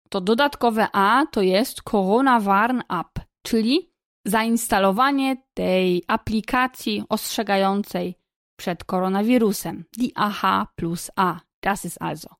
To 0.09 0.21
dodatkowe 0.21 0.87
A 0.91 1.25
to 1.31 1.41
jest 1.41 1.81
Corona 1.81 2.39
Warn 2.39 2.83
App, 2.89 3.19
czyli 3.41 3.94
zainstalowanie 4.25 5.37
tej 5.53 6.03
aplikacji 6.07 7.03
ostrzegającej 7.09 8.15
przed 8.59 8.83
koronawirusem. 8.83 9.85
Die 9.97 10.11
AH 10.15 10.67
plus 10.75 11.11
A. 11.15 11.39
Das 11.61 11.85
ist 11.85 12.01
also 12.01 12.35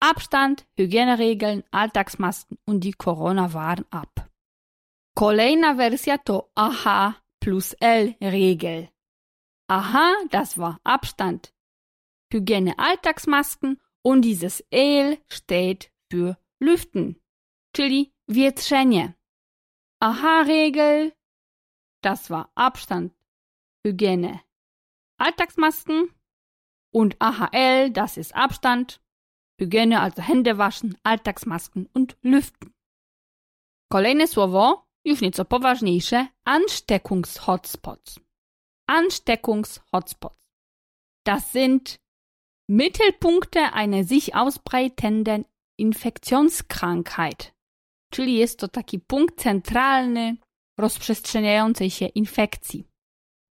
Abstand, 0.00 0.66
Hygieneregeln, 0.76 1.62
Alltagsmasken 1.70 2.58
und 2.66 2.84
die 2.84 2.94
Corona-Warn-App. 2.94 4.28
Kolejna 5.16 5.76
Wersja 5.78 6.18
to 6.18 6.50
AH 6.54 7.14
plus 7.40 7.74
L-Regel. 7.80 8.88
Aha, 9.68 10.12
das 10.30 10.56
war 10.56 10.78
Abstand, 10.84 11.52
Hygiene, 12.32 12.78
Alltagsmasken 12.78 13.80
und 14.02 14.22
dieses 14.22 14.60
L 14.70 15.18
steht 15.28 15.90
für 16.10 16.36
Lüften, 16.60 17.16
czyli 17.72 18.12
wietrzenie. 18.28 19.14
Aha-Regel, 20.00 21.12
das 22.00 22.30
war 22.30 22.50
Abstand, 22.54 23.12
Hygiene, 23.84 24.40
Alltagsmasken 25.18 26.10
und 26.92 27.16
AHL, 27.20 27.90
das 27.90 28.16
ist 28.16 28.34
Abstand, 28.34 29.00
Hygiene, 29.60 30.00
also 30.00 30.22
Hände 30.22 30.58
waschen, 30.58 30.96
Alltagsmasken 31.02 31.88
und 31.92 32.16
Lüften. 32.22 32.72
Kolejne 33.90 34.26
słowo, 34.26 34.86
już 35.04 35.20
nieco 35.20 35.44
poważniejsze, 35.44 36.28
Ansteckungs-Hotspots. 36.44 38.20
Ansteckungs-Hotspots. 38.86 40.38
Das 41.24 41.52
sind 41.52 41.98
Mittelpunkte 42.68 43.72
einer 43.72 44.04
sich 44.04 44.34
ausbreitenden 44.34 45.44
Infektionskrankheit. 45.78 47.54
Czyli 48.10 48.36
jest 48.36 48.58
to 48.58 48.68
taki 48.68 48.98
punkt 48.98 49.40
centralny 49.40 50.36
rozprzestrzeniającej 50.78 51.90
się 51.90 52.06
infekcji. 52.06 52.84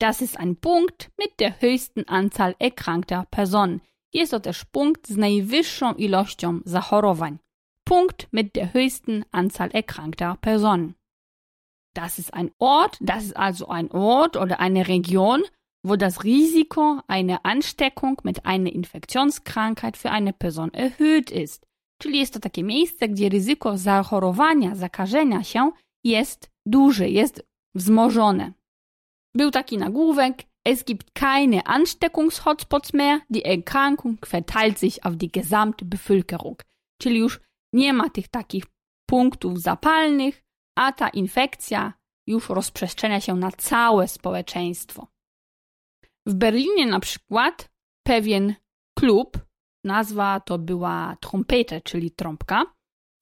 Das 0.01 0.21
ist 0.21 0.37
ein 0.37 0.55
Punkt 0.55 1.11
mit 1.19 1.39
der 1.39 1.53
höchsten 1.61 2.03
Anzahl 2.07 2.55
erkrankter 2.59 3.23
Personen. 3.29 3.79
Jest 4.13 4.31
to 4.31 4.39
też 4.39 4.65
punkt 4.65 5.07
z 5.07 5.17
najwyższą 5.17 5.93
ilością 5.93 6.59
zachorowań. 6.65 7.37
Punkt 7.83 8.27
mit 8.33 8.53
der 8.53 8.73
höchsten 8.73 9.23
Anzahl 9.31 9.69
erkrankter 9.73 10.37
Personen. 10.41 10.93
Das 11.95 12.19
ist 12.19 12.33
ein 12.33 12.51
Ort, 12.59 12.97
das 13.01 13.23
ist 13.23 13.37
also 13.37 13.67
ein 13.69 13.91
Ort 13.91 14.35
oder 14.35 14.59
eine 14.59 14.87
Region, 14.87 15.43
wo 15.85 15.95
das 15.95 16.23
Risiko 16.23 17.01
einer 17.07 17.39
Ansteckung 17.45 18.21
mit 18.23 18.45
einer 18.45 18.71
Infektionskrankheit 18.71 19.97
für 19.97 20.11
eine 20.11 20.33
Person 20.33 20.73
erhöht 20.73 21.31
ist. 21.31 21.65
Czyli 22.01 22.19
jest 22.19 22.33
to 22.33 22.39
takie 22.39 22.63
miejsce, 22.63 23.09
gdzie 23.09 23.29
ryzyko 23.29 23.77
zachorowania, 23.77 24.75
zakażenia 24.75 25.43
się 25.43 25.71
jest 26.03 26.52
duże, 26.65 27.10
jest 27.10 27.43
wzmożone. 27.75 28.53
Był 29.36 29.51
taki 29.51 29.77
nagłówek, 29.77 30.43
es 30.65 30.84
gibt 30.84 31.12
keine 31.12 31.63
Ansteckungshotspots 31.63 32.93
mehr, 32.93 33.20
die 33.29 33.46
Erkrankung 33.46 34.25
verteilt 34.25 34.79
sich 34.79 35.05
auf 35.05 35.15
die 35.15 35.32
gesamte 35.32 35.86
Bevölkerung. 35.86 36.55
Czyli 37.01 37.20
już 37.20 37.39
nie 37.74 37.93
ma 37.93 38.10
tych 38.10 38.27
takich 38.27 38.65
punktów 39.10 39.62
zapalnych, 39.62 40.43
a 40.75 40.91
ta 40.91 41.10
infekcja 41.10 41.93
już 42.27 42.50
rozprzestrzenia 42.50 43.22
się 43.22 43.36
na 43.36 43.51
całe 43.51 44.08
społeczeństwo. 44.08 45.08
W 46.25 46.34
Berlinie 46.34 46.86
na 46.86 47.00
przykład 47.00 47.72
pewien 48.03 48.55
klub, 48.98 49.38
nazwa 49.84 50.39
to 50.39 50.58
była 50.58 51.17
Trompete, 51.22 51.82
czyli 51.82 52.12
trąbka, 52.12 52.65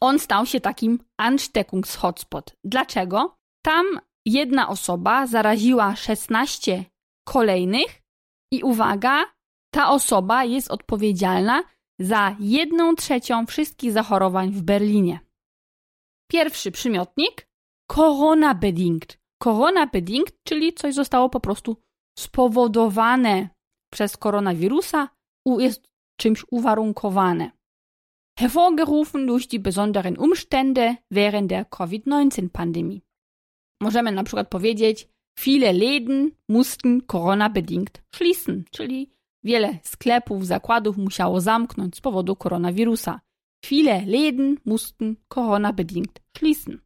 on 0.01 0.19
stał 0.19 0.45
się 0.45 0.61
takim 0.61 0.99
Ansteckungshotspot. 1.17 2.55
Dlaczego? 2.63 3.37
Tam 3.65 3.85
jedna 4.25 4.69
osoba 4.69 5.27
zaraziła 5.27 5.95
16 5.95 6.85
kolejnych 7.27 8.01
i 8.53 8.63
uwaga, 8.63 9.25
ta 9.73 9.89
osoba 9.89 10.43
jest 10.43 10.71
odpowiedzialna 10.71 11.63
za 11.99 12.35
jedną 12.39 12.95
trzecią 12.95 13.45
wszystkich 13.45 13.91
zachorowań 13.91 14.51
w 14.51 14.61
Berlinie. 14.61 15.19
Pierwszy 16.31 16.71
przymiotnik 16.71 17.47
Corona-bedingt. 17.91 19.17
Corona-bedingt, 19.43 20.33
czyli 20.43 20.73
coś 20.73 20.93
zostało 20.93 21.29
po 21.29 21.39
prostu 21.39 21.77
spowodowane 22.19 23.49
przez 23.93 24.17
koronawirusa, 24.17 25.09
jest 25.45 25.91
czymś 26.19 26.45
uwarunkowane. 26.51 27.51
Hervorgerufen 28.41 29.27
durch 29.27 29.47
die 29.47 29.59
besonderen 29.59 30.17
Umstände 30.17 30.97
während 31.11 31.51
der 31.51 31.65
COVID-19-Pandemie. 31.65 33.01
Możemy 33.81 34.11
na 34.11 34.23
przykład 34.23 34.47
powiedzieć, 34.49 35.07
Viele 35.37 35.73
Läden 35.73 36.31
mussten 36.47 37.01
Corona-bedingt 37.07 38.01
schließen, 38.11 38.63
czyli 38.71 39.11
wiele 39.43 39.79
sklepów, 39.83 40.45
zakładów 40.45 40.97
musiało 40.97 41.41
zamknąć 41.41 41.95
z 41.95 42.01
powodu 42.01 42.35
koronawirusa. 42.35 43.21
Viele 43.69 44.01
Läden 44.05 44.57
mussten 44.65 45.15
Corona-bedingt 45.27 46.21
schließen. 46.37 46.77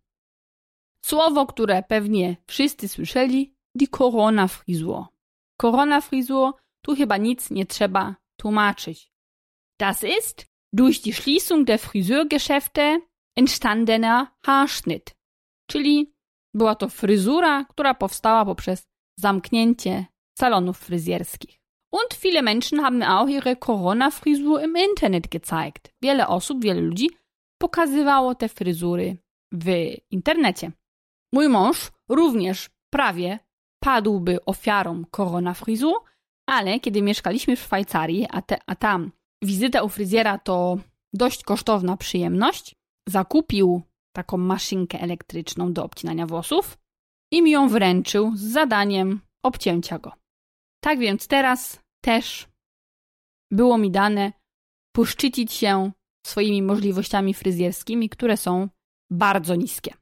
Słowo, 1.01 1.45
które 1.45 1.83
pewnie 1.83 2.37
wszyscy 2.47 2.87
słyszeli, 2.87 3.55
die 3.75 3.87
Corona-Frisur. 3.87 5.05
Corona-Frisur, 5.57 6.53
tu 6.81 6.95
chyba 6.95 7.17
nic 7.17 7.49
nie 7.49 7.65
trzeba 7.65 8.15
tłumaczyć. 8.37 9.11
Das 9.79 10.03
ist 10.03 10.54
durch 10.75 11.01
die 11.01 11.13
Schließung 11.13 11.65
der 11.65 11.79
Friseurgeschäfte 11.79 13.01
entstandener 13.37 14.31
Haarschnitt, 14.45 15.15
czyli 15.71 16.13
była 16.53 16.75
to 16.75 16.89
fryzura, 16.89 17.65
która 17.65 17.93
powstała 17.93 18.45
poprzez 18.45 18.87
zamknięcie 19.19 20.05
salonów 20.37 20.77
fryzjerskich. 20.77 21.59
Und 21.91 22.13
viele 22.13 22.41
Menschen 22.41 22.81
haben 22.81 23.03
auch 23.03 23.29
ihre 23.29 23.55
Corona-Frisur 23.55 24.61
im 24.63 24.75
Internet 24.75 25.27
gezeigt. 25.29 25.93
Wiele 26.01 26.27
osób, 26.27 26.63
wiele 26.63 26.81
ludzi 26.81 27.09
pokazywało 27.61 28.35
te 28.35 28.49
fryzury 28.49 29.17
w 29.53 29.67
internecie. 30.11 30.71
Mój 31.33 31.49
mąż 31.49 31.91
również 32.09 32.69
prawie 32.89 33.39
padłby 33.83 34.45
ofiarą 34.45 35.03
koronafrizu, 35.11 35.93
ale 36.49 36.79
kiedy 36.79 37.01
mieszkaliśmy 37.01 37.55
w 37.55 37.61
Szwajcarii, 37.61 38.27
a, 38.29 38.41
te, 38.41 38.57
a 38.65 38.75
tam 38.75 39.11
wizyta 39.41 39.83
u 39.83 39.89
fryzjera 39.89 40.37
to 40.37 40.77
dość 41.13 41.43
kosztowna 41.43 41.97
przyjemność, 41.97 42.75
zakupił 43.09 43.81
taką 44.15 44.37
maszynkę 44.37 45.01
elektryczną 45.01 45.73
do 45.73 45.83
obcinania 45.83 46.25
włosów 46.25 46.77
i 47.31 47.41
mi 47.41 47.51
ją 47.51 47.69
wręczył 47.69 48.31
z 48.35 48.41
zadaniem 48.41 49.21
obcięcia 49.43 49.99
go. 49.99 50.11
Tak 50.83 50.99
więc 50.99 51.27
teraz 51.27 51.79
też 52.03 52.47
było 53.51 53.77
mi 53.77 53.91
dane 53.91 54.33
poszczycić 54.95 55.53
się 55.53 55.91
swoimi 56.25 56.61
możliwościami 56.61 57.33
fryzjerskimi, 57.33 58.09
które 58.09 58.37
są 58.37 58.69
bardzo 59.11 59.55
niskie. 59.55 59.93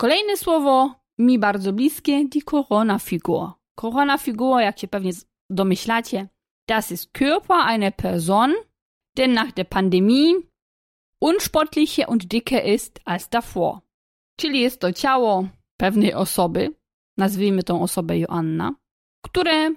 Kolejne 0.00 0.36
słowo 0.36 0.94
mi 1.18 1.38
bardzo 1.38 1.72
bliskie, 1.72 2.28
die 2.28 2.42
Corona-Figur. 2.42 3.50
Corona-Figur, 3.80 4.60
jak 4.60 4.78
się 4.78 4.88
pewnie 4.88 5.12
domyślacie, 5.50 6.28
das 6.68 6.90
ist 6.90 7.12
Körper 7.14 7.64
einer 7.64 7.90
Person, 7.90 8.54
der 9.16 9.28
nach 9.28 9.52
der 9.52 9.64
Pandemie 9.64 10.34
unsportlicher 11.20 12.08
und 12.08 12.32
dicker 12.32 12.62
ist 12.62 13.00
als 13.04 13.28
davor. 13.28 13.82
Czyli 14.36 14.60
jest 14.60 14.80
to 14.80 14.92
ciało 14.92 15.48
pewnej 15.76 16.14
osoby, 16.14 16.74
nazwijmy 17.16 17.62
tą 17.62 17.82
osobę 17.82 18.18
Joanna, 18.18 18.74
które 19.24 19.70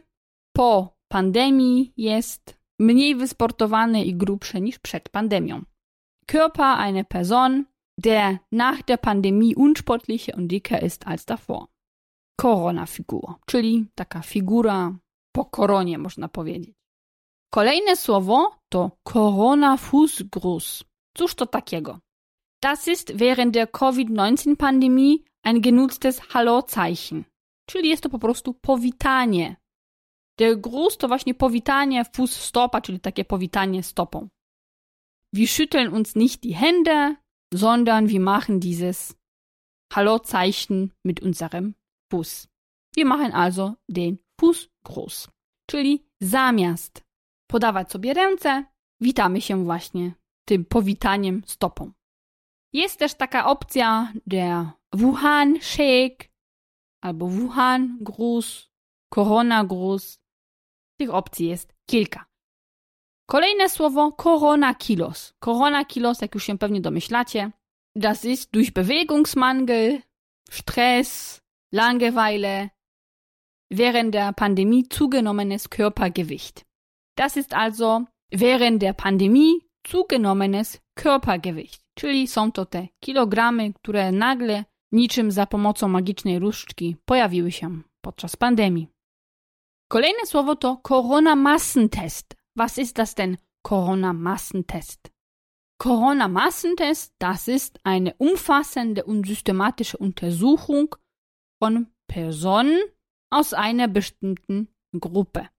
po 0.53 0.97
pandemii 1.07 1.93
jest 1.97 2.57
mniej 2.79 3.15
wysportowane 3.15 4.03
i 4.03 4.15
grubsze 4.15 4.61
niż 4.61 4.79
przed 4.79 5.09
pandemią. 5.09 5.63
Körper 6.25 6.79
einer 6.79 7.07
Person, 7.07 7.65
der 7.97 8.37
nach 8.51 8.83
der 8.83 8.97
Pandemie 8.97 9.55
unsportlicher 9.55 10.37
und 10.37 10.47
dicker 10.47 10.83
ist 10.83 11.07
als 11.07 11.25
davor. 11.25 11.67
Korona-figur, 12.35 13.35
czyli 13.45 13.85
taka 13.95 14.21
figura 14.21 14.95
po 15.31 15.45
koronie, 15.45 15.97
można 15.97 16.27
powiedzieć. 16.27 16.80
Kolejne 17.53 17.95
słowo 17.95 18.55
to 18.69 18.91
Corona-Fußgruß. 19.03 20.83
Cóż 21.17 21.35
to 21.35 21.45
takiego? 21.45 21.99
Das 22.63 22.87
ist 22.87 23.19
während 23.19 23.55
der 23.55 23.67
COVID-19-Pandemie 23.67 25.25
ein 25.43 25.61
genutztes 25.61 26.21
Hallo-Zeichen, 26.33 27.25
czyli 27.65 27.89
jest 27.89 28.03
to 28.03 28.09
po 28.09 28.19
prostu 28.19 28.53
powitanie. 28.53 29.55
Der 30.37 30.57
Gruß 30.57 30.97
to 30.97 31.07
właśnie 31.07 31.33
powitanie 31.33 32.05
Fuß 32.05 32.31
stopa, 32.35 32.81
czyli 32.81 32.99
takie 32.99 33.25
powitanie 33.25 33.83
stopą. 33.83 34.29
Wir 35.33 35.47
schütteln 35.47 35.93
uns 35.93 36.15
nicht 36.15 36.43
die 36.43 36.55
Hände, 36.55 37.15
sondern 37.53 38.07
wir 38.07 38.19
machen 38.21 38.59
dieses 38.59 39.15
Hallo-Zeichen 39.93 40.93
mit 41.03 41.21
unserem 41.21 41.73
Fuß. 42.11 42.47
Wir 42.95 43.05
machen 43.05 43.33
also 43.33 43.75
den 43.89 44.17
Fußgruß, 44.39 45.29
czyli 45.67 46.05
zamiast 46.23 47.10
podawać 47.51 47.91
sobie 47.91 48.13
ręce, 48.13 48.65
witamy 49.01 49.41
się 49.41 49.63
właśnie 49.63 50.11
tym 50.45 50.65
powitaniem 50.65 51.41
stopą. 51.45 51.91
Jest 52.73 52.99
też 52.99 53.13
taka 53.13 53.45
opcja 53.45 54.13
der 54.27 54.65
Wuhan 54.93 55.61
Shake 55.61 56.31
albo 57.01 57.27
Wuhan 57.27 57.97
Gruß, 58.01 58.71
Corona 59.13 59.63
Gruß. 59.63 60.19
Tych 60.99 61.13
opcji 61.13 61.47
jest 61.47 61.73
kilka. 61.89 62.25
Kolejne 63.29 63.69
słowo 63.69 64.11
Corona 64.11 64.75
Kilos. 64.75 65.33
Corona 65.39 65.85
Kilos, 65.85 66.21
jak 66.21 66.35
już 66.35 66.43
się 66.43 66.57
pewnie 66.57 66.81
domyślacie, 66.81 67.51
das 67.95 68.25
ist 68.25 68.51
durch 68.51 68.71
Bewegungsmangel, 68.71 70.01
Stress, 70.51 71.41
Langeweile 71.73 72.69
während 73.71 74.13
der 74.13 74.33
Pandemie 74.33 74.83
zugenommenes 74.93 75.69
Körpergewicht. 75.69 76.65
Das 77.21 77.37
ist 77.37 77.53
also 77.53 78.07
während 78.31 78.81
der 78.81 78.93
Pandemie 78.93 79.61
zugenommenes 79.87 80.79
Körpergewicht, 80.95 81.81
czyli 81.95 82.27
są 82.27 82.51
to 82.51 82.65
te 82.65 82.87
kilogramy, 82.99 83.73
które 83.73 84.11
nagle 84.11 84.65
niczym 84.91 85.31
za 85.31 85.45
pomocą 85.45 85.87
magicznej 85.87 86.39
różdżki 86.39 86.95
pojawiły 87.05 87.51
się 87.51 87.81
podczas 88.01 88.35
pandemii. 88.35 88.87
Kolejne 89.87 90.25
słowo 90.25 90.55
to 90.55 90.77
Corona-Massentest. 90.77 92.35
Was 92.55 92.77
ist 92.77 92.95
das 92.95 93.15
denn 93.15 93.37
Corona-Massentest? 93.67 95.11
Corona-Massentest, 95.77 97.13
das 97.19 97.47
ist 97.47 97.79
eine 97.83 98.13
umfassende 98.17 99.03
und 99.03 99.27
systematische 99.27 99.97
Untersuchung 99.97 100.95
von 101.63 101.85
Personen 102.07 102.79
aus 103.29 103.53
einer 103.53 103.87
bestimmten 103.87 104.67
Gruppe. 104.95 105.49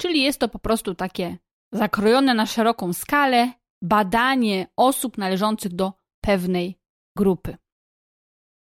Czyli 0.00 0.22
jest 0.22 0.38
to 0.38 0.48
po 0.48 0.58
prostu 0.58 0.94
takie 0.94 1.38
zakrojone 1.72 2.34
na 2.34 2.46
szeroką 2.46 2.92
skalę 2.92 3.52
badanie 3.82 4.66
osób 4.76 5.18
należących 5.18 5.74
do 5.74 5.92
pewnej 6.24 6.78
grupy. 7.16 7.56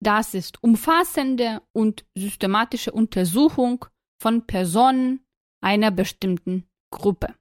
Das 0.03 0.35
ist 0.35 0.57
umfassende 0.61 1.59
und 1.73 2.05
systematische 2.17 2.91
Untersuchung 2.91 3.91
von 4.23 4.41
Personen 4.41 5.19
einer 5.63 5.91
bestimmten 5.91 6.63
Gruppe. 6.93 7.33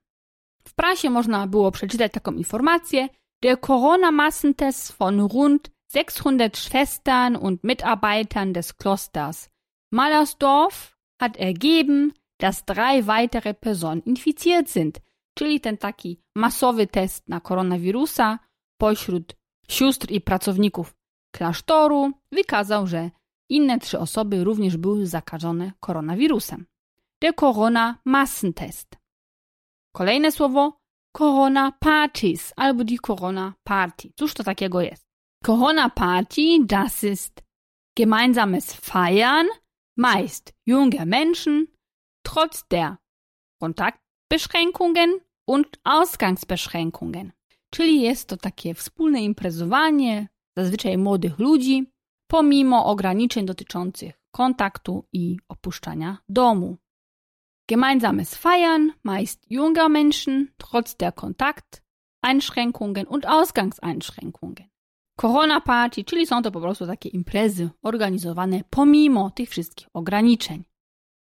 W 0.67 0.73
prasie 0.73 1.09
można 1.09 1.47
było 1.47 1.71
przeczytać 1.71 2.11
taką 2.11 2.31
informację, 2.31 3.09
der 3.43 3.59
Corona-Massentest 3.59 4.91
von 4.91 5.21
rund 5.21 5.71
600 5.91 6.57
Schwestern 6.57 7.35
und 7.35 7.63
Mitarbeitern 7.63 8.53
des 8.53 8.73
Klosters 8.73 9.49
Mallersdorf 9.91 10.97
hat 11.21 11.37
ergeben, 11.37 12.13
dass 12.41 12.65
drei 12.65 13.01
weitere 13.05 13.53
Personen 13.53 14.01
infiziert 14.05 14.69
sind– 14.69 14.99
czyli 15.33 15.59
ten 15.59 15.77
taki 15.77 16.19
masowy 16.35 16.87
test 16.87 17.29
na 17.29 17.39
koronawirusa 17.39 18.39
pośród 18.77 19.35
sióstr 19.67 20.11
i 20.11 20.21
pracowników 20.21 20.95
klasztoru 21.31 22.11
wykazał, 22.31 22.87
że 22.87 23.11
inne 23.49 23.79
trzy 23.79 23.99
osoby 23.99 24.43
również 24.43 24.77
były 24.77 25.07
zakażone 25.07 25.71
koronawirusem. 25.79 26.65
Der 27.21 27.35
Corona-Massentest. 27.35 28.97
Kolejne 29.95 30.31
słowo 30.31 30.77
Corona 31.17 31.71
Partys 31.79 32.53
albo 32.55 32.83
die 32.83 32.97
Corona 32.99 33.53
Party. 33.63 34.11
Cóż 34.15 34.33
to 34.33 34.43
takiego 34.43 34.81
jest? 34.81 35.05
Corona 35.45 35.89
Party, 35.89 36.41
das 36.65 37.03
ist 37.03 37.43
gemeinsames 37.99 38.73
Feiern, 38.73 39.47
meist 39.97 40.53
junger 40.65 41.05
Menschen, 41.05 41.67
trotz 42.21 42.67
der 42.67 42.97
Kontaktbeschränkungen 43.61 45.19
und 45.47 45.79
Ausgangsbeschränkungen. 45.83 47.31
Czyli 47.69 48.01
jest 48.01 48.29
to 48.29 48.37
takie 48.37 48.73
wspólne 48.73 49.21
imprezowanie, 49.21 50.27
zazwyczaj 50.57 50.97
młodych 50.97 51.39
ludzi, 51.39 51.91
pomimo 52.27 52.85
ograniczeń 52.85 53.45
dotyczących 53.45 54.21
kontaktu 54.31 55.05
i 55.13 55.37
opuszczania 55.47 56.17
domu. 56.29 56.77
Gemeinsames 57.69 58.35
Feiern, 58.35 58.91
meist 59.03 59.45
junger 59.49 59.89
Menschen, 59.89 60.47
trotz 60.57 60.95
der 60.95 61.13
Kontakteinschränkungen 61.13 63.07
und 63.07 63.25
Ausgangseinschränkungen. 63.25 64.69
Corona 65.21 65.61
Party, 65.61 66.03
czyli 66.03 66.27
są 66.27 66.41
to 66.41 66.51
po 66.51 66.61
prostu 66.61 66.87
takie 66.87 67.09
imprezy 67.09 67.69
organizowane 67.81 68.61
pomimo 68.69 69.29
tych 69.29 69.49
wszystkich 69.49 69.87
ograniczeń. 69.93 70.63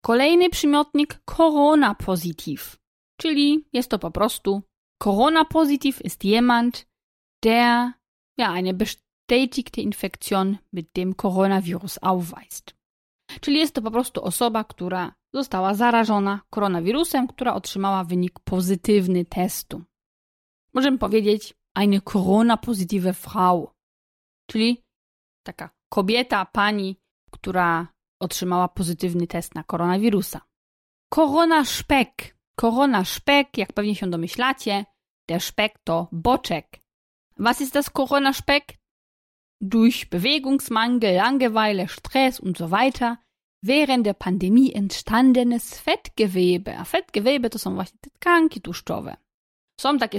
Kolejny 0.01 0.51
przymiotnik 0.51 1.21
Corona 1.25 1.95
Positiv 1.95 2.79
Czyli 3.21 3.69
jest 3.73 3.91
to 3.91 3.99
po 3.99 4.11
prostu 4.11 4.63
Corona-positiv 5.03 6.05
ist 6.05 6.25
jemand, 6.25 6.87
der 7.43 7.93
ja 8.37 8.53
eine 8.53 8.75
bestätigte 8.75 9.81
Infektion 9.81 10.59
mit 10.73 10.93
dem 10.93 11.15
Coronavirus 11.15 11.99
aufweist. 12.03 12.75
Czyli 13.41 13.59
jest 13.59 13.75
to 13.75 13.83
po 13.83 13.91
prostu 13.91 14.25
osoba, 14.25 14.65
która 14.65 15.15
została 15.35 15.75
zarażona 15.75 16.41
koronawirusem, 16.51 17.29
która 17.29 17.55
otrzymała 17.55 18.05
wynik 18.05 18.41
pozytywny 18.41 19.25
testu. 19.25 19.83
Możemy 20.75 20.99
powiedzieć 20.99 21.55
eine 21.75 22.01
Corona-positive 22.01 23.15
Frau, 23.15 23.71
czyli 24.47 24.83
taka 25.43 25.71
kobieta, 25.89 26.45
pani, 26.45 26.97
która 27.31 27.89
otrzymała 28.21 28.69
pozytywny 28.69 29.27
test 29.27 29.55
na 29.55 29.65
koronawirusa. 29.65 30.41
Korona 31.13 31.65
szpek. 31.65 32.37
Korona 32.57 33.05
szpek, 33.05 33.59
jak 33.59 33.73
pewnie 33.73 33.95
się 33.95 34.11
domyślacie, 34.11 34.85
der 35.29 35.41
Speck 35.41 35.79
to 35.85 36.09
boczek. 36.13 36.81
Was 37.39 37.61
ist 37.61 37.75
das 37.75 37.91
Corona 37.91 38.33
Speck? 38.33 38.73
Durch 39.61 40.09
Bewegungsmangel, 40.11 41.17
Langeweile, 41.17 41.89
Stress 41.89 42.41
und 42.41 42.59
so 42.59 42.71
weiter 42.71 43.17
während 43.63 44.07
der 44.07 44.15
Pandemie 44.15 44.73
entstandenes 44.75 45.79
Fettgewebe. 45.79 46.79
A 46.79 46.85
Fettgewebe 46.85 47.51
to 47.51 47.59
są 47.59 47.75
właśnie 47.75 47.99
te 48.01 48.11
tkanki 48.11 48.61
tłuszczowe. 48.61 49.17
Są 49.81 49.99
takie 49.99 50.19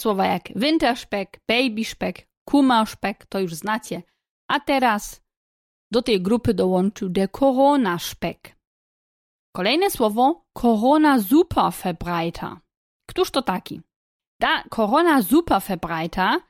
Słowa 0.00 0.26
jak 0.26 0.48
winterszpek, 0.56 1.40
babyszpek, 1.48 2.28
kumaszpek 2.48 3.26
to 3.26 3.40
już 3.40 3.54
znacie. 3.54 4.02
A 4.48 4.60
teraz 4.60 5.22
do 5.92 6.02
tej 6.02 6.22
grupy 6.22 6.54
dołączył 6.54 7.08
de 7.08 7.28
koronaszpek. 7.28 8.56
Kolejne 9.56 9.90
słowo 9.90 10.44
korona 10.52 11.22
superverbreiter. 11.22 12.56
Któż 13.08 13.30
to 13.30 13.42
taki? 13.42 13.80
Da 14.40 14.62
korona 14.70 15.22
superverbreiter 15.22 16.40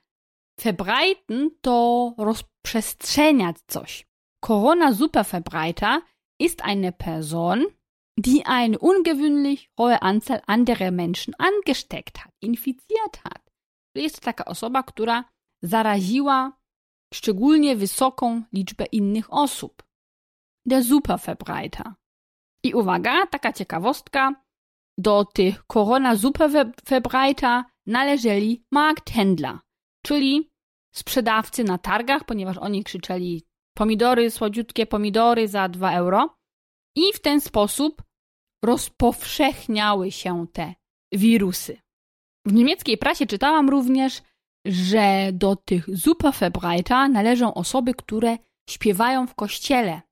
verbreiten 0.59 1.51
to 1.61 2.15
rozprzestrzeniać 2.19 3.57
coś. 3.67 4.07
Korona 4.41 4.95
superverbreiter 4.95 6.03
ist 6.41 6.63
eine 6.63 6.93
Person, 6.93 7.67
die 8.19 8.47
eine 8.47 8.79
ungewöhnlich 8.79 9.71
hohe 9.79 10.03
Anzahl 10.03 10.43
anderer 10.47 10.91
Menschen 10.91 11.35
angesteckt 11.39 12.25
hat, 12.25 12.33
infiziert 12.47 13.17
hat. 13.23 13.51
Jest 13.95 14.15
to 14.15 14.25
taka 14.25 14.45
osoba, 14.45 14.83
która 14.83 15.25
zaraziła 15.63 16.53
szczególnie 17.15 17.77
wysoką 17.77 18.43
liczbę 18.53 18.85
innych 18.85 19.33
osób. 19.33 19.83
Der 20.67 20.85
Superverbreiter. 20.85 21.93
I 22.65 22.75
uwaga, 22.75 23.27
taka 23.27 23.53
ciekawostka, 23.53 24.47
do 24.99 25.25
tych 25.25 25.65
Corona 25.73 26.17
Superverbreiter 26.17 27.65
należeli 27.87 28.65
Markthändler, 28.75 29.59
czyli 30.05 30.51
sprzedawcy 30.95 31.65
na 31.65 31.79
targach, 31.79 32.25
ponieważ 32.25 32.59
oni 32.59 32.85
krzyczeli 32.85 33.47
pomidory, 33.77 34.31
słodziutkie 34.31 34.87
pomidory 34.87 35.49
za 35.49 35.69
2 35.69 35.93
euro. 35.93 36.37
I 36.97 37.13
w 37.13 37.21
ten 37.21 37.41
sposób 37.41 38.03
rozpowszechniały 38.65 40.13
się 40.13 40.47
te 40.53 40.75
wirusy. 41.13 41.79
W 42.47 42.53
niemieckiej 42.53 42.99
prasie 42.99 43.27
czytałam 43.27 43.71
również, 43.71 44.23
że 44.67 45.31
do 45.33 45.57
tych 45.57 45.87
Superverbreiter 45.97 47.11
należą 47.11 47.55
osoby, 47.55 47.95
które 47.95 48.39
śpiewają 48.71 49.27
w 49.27 49.35
kościele. 49.35 50.03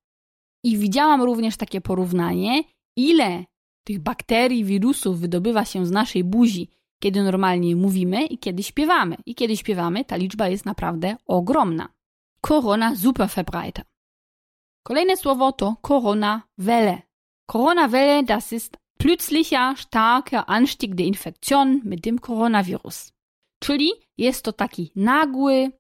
I 0.65 0.79
widziałam 0.79 1.23
również 1.23 1.57
takie 1.57 1.81
porównanie, 1.81 2.63
ile 2.97 3.45
tych 3.87 4.01
bakterii, 4.01 4.65
wirusów 4.65 5.21
wydobywa 5.21 5.65
się 5.65 5.87
z 5.87 5.91
naszej 5.91 6.25
buzi, 6.25 6.71
kiedy 7.03 7.23
normalnie 7.23 7.77
mówimy 7.77 8.27
i 8.27 8.39
kiedy 8.39 8.63
śpiewamy. 8.63 9.17
I 9.27 9.35
kiedy 9.35 9.57
śpiewamy, 9.57 10.05
ta 10.05 10.17
liczba 10.17 10.49
jest 10.49 10.67
naprawdę 10.67 11.17
ogromna. 11.27 11.89
Corona 12.41 12.97
Superverbreiter. 12.97 13.85
Kolejne 14.87 15.17
słowo 15.17 15.53
to 15.53 15.77
Corona 15.83 16.43
Welle. 16.59 17.03
Corona-Welle, 17.47 18.23
das 18.23 18.53
ist 18.53 18.84
plötzlicher, 18.99 19.75
starker 19.77 20.49
Anstieg 20.49 20.95
der 20.95 21.07
Infektion 21.07 21.81
mit 21.85 22.01
dem 22.01 22.19
Coronavirus. 22.19 23.13
Czyli 23.63 23.91
jest 24.19 24.45
to 24.45 24.53
taki 24.53 24.93
nagły, 24.97 25.71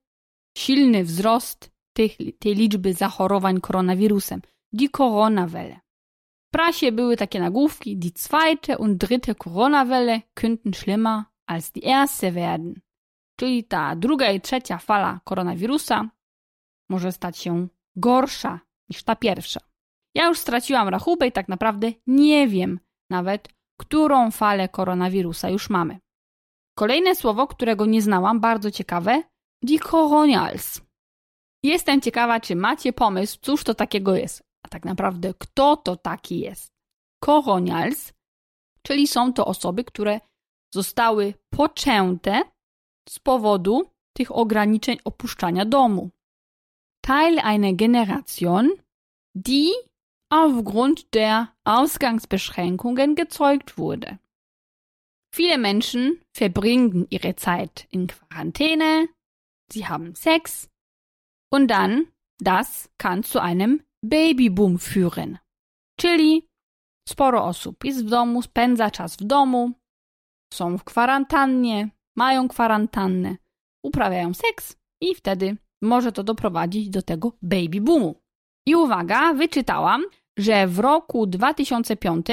silny 0.59 1.05
wzrost 1.05 1.71
tych, 1.93 2.17
tej 2.39 2.55
liczby 2.55 2.95
zachorowań 2.95 3.61
koronawirusem. 3.61 4.43
Die 4.73 4.89
Corona-Welle. 4.89 5.81
W 6.49 6.51
prasie 6.51 6.93
były 6.93 7.17
takie 7.17 7.41
nagłówki, 7.41 7.97
die 7.97 8.11
zweite 8.15 8.79
und 8.79 8.97
dritte 8.97 9.35
Corona-Welle 9.35 10.21
könnten 10.35 10.75
schlimmer 10.75 11.23
als 11.47 11.73
die 11.73 11.83
erste 11.83 12.33
werden. 12.33 12.81
Czyli 13.37 13.65
ta 13.65 13.97
druga 13.97 14.31
i 14.33 14.41
trzecia 14.41 14.79
fala 14.79 15.21
koronawirusa 15.25 16.11
może 16.91 17.13
stać 17.13 17.39
się 17.39 17.69
gorsza 17.97 18.61
niż 18.89 19.03
ta 19.03 19.17
pierwsza. 19.17 19.61
Ja 20.15 20.27
już 20.29 20.39
straciłam 20.39 20.89
rachubę 20.89 21.27
i 21.27 21.33
tak 21.33 21.49
naprawdę 21.49 21.93
nie 22.07 22.49
wiem 22.49 22.81
nawet, 23.11 23.49
którą 23.81 24.31
falę 24.31 24.69
koronawirusa 24.69 25.51
już 25.51 25.71
mamy. 25.71 25.99
Kolejne 26.79 27.15
słowo, 27.15 27.47
którego 27.47 27.87
nie 27.87 28.03
znałam, 28.03 28.41
bardzo 28.41 28.71
ciekawe, 28.71 29.23
die 29.63 29.79
Coronials. 29.79 30.81
Jestem 31.63 32.01
ciekawa, 32.01 32.41
czy 32.41 32.57
macie 32.57 32.93
pomysł, 32.93 33.39
cóż 33.43 33.65
to 33.65 33.75
takiego 33.75 34.17
jest. 34.17 34.43
A 34.63 34.69
tak 34.69 34.85
naprawdę, 34.85 35.35
kto 35.39 35.77
to 35.77 35.97
taki 35.97 36.41
jest? 36.41 36.73
Coronials, 37.25 38.13
czyli 38.83 39.07
są 39.07 39.33
to 39.33 39.47
osoby, 39.47 39.85
które 39.85 40.21
zostały 40.75 41.35
poczęte 41.51 42.43
z 43.09 43.19
powodu 43.19 43.91
tych 44.17 44.37
ograniczeń 44.37 44.99
opuszczania 45.05 45.65
domu. 45.65 46.11
Teil 47.01 47.41
einer 47.41 47.77
Generation, 47.77 48.71
die 49.35 49.73
aufgrund 50.31 51.15
der 51.15 51.53
Ausgangsbeschränkungen 51.65 53.15
gezeugt 53.15 53.79
wurde. 53.79 54.19
Viele 55.35 55.59
Menschen 55.59 56.21
verbringen 56.33 57.07
ihre 57.11 57.35
Zeit 57.35 57.87
in 57.91 58.07
Quarantäne, 58.07 59.09
sie 59.73 59.87
haben 59.87 60.15
Sex 60.15 60.69
und 61.53 61.69
dann, 61.69 62.07
das 62.39 62.91
kann 62.99 63.23
zu 63.23 63.41
einem 63.41 63.83
Babyboom 64.05 64.79
führen. 64.79 65.39
Czyli 65.97 66.49
sporo 67.09 67.45
osób 67.45 67.85
jest 67.85 68.05
w 68.05 68.09
domu, 68.09 68.43
spędza 68.43 68.91
czas 68.91 69.17
w 69.17 69.25
domu, 69.25 69.73
są 70.53 70.79
w 70.79 70.85
kwarantannie, 70.85 71.91
mają 72.17 72.49
kwarantannę, 72.49 73.37
uprawiają 73.85 74.35
seks 74.35 74.77
i 75.01 75.15
wtedy 75.15 75.57
może 75.83 76.13
to 76.13 76.25
doprowadzić 76.25 76.91
do 76.91 77.03
tego 77.03 77.33
baby 77.43 77.81
boomu. 77.81 78.24
I 78.67 78.75
uwaga, 78.75 79.35
wyczytałam, 79.35 80.05
że 80.39 80.67
w 80.67 80.79
roku 80.79 81.27
2005 81.27 82.27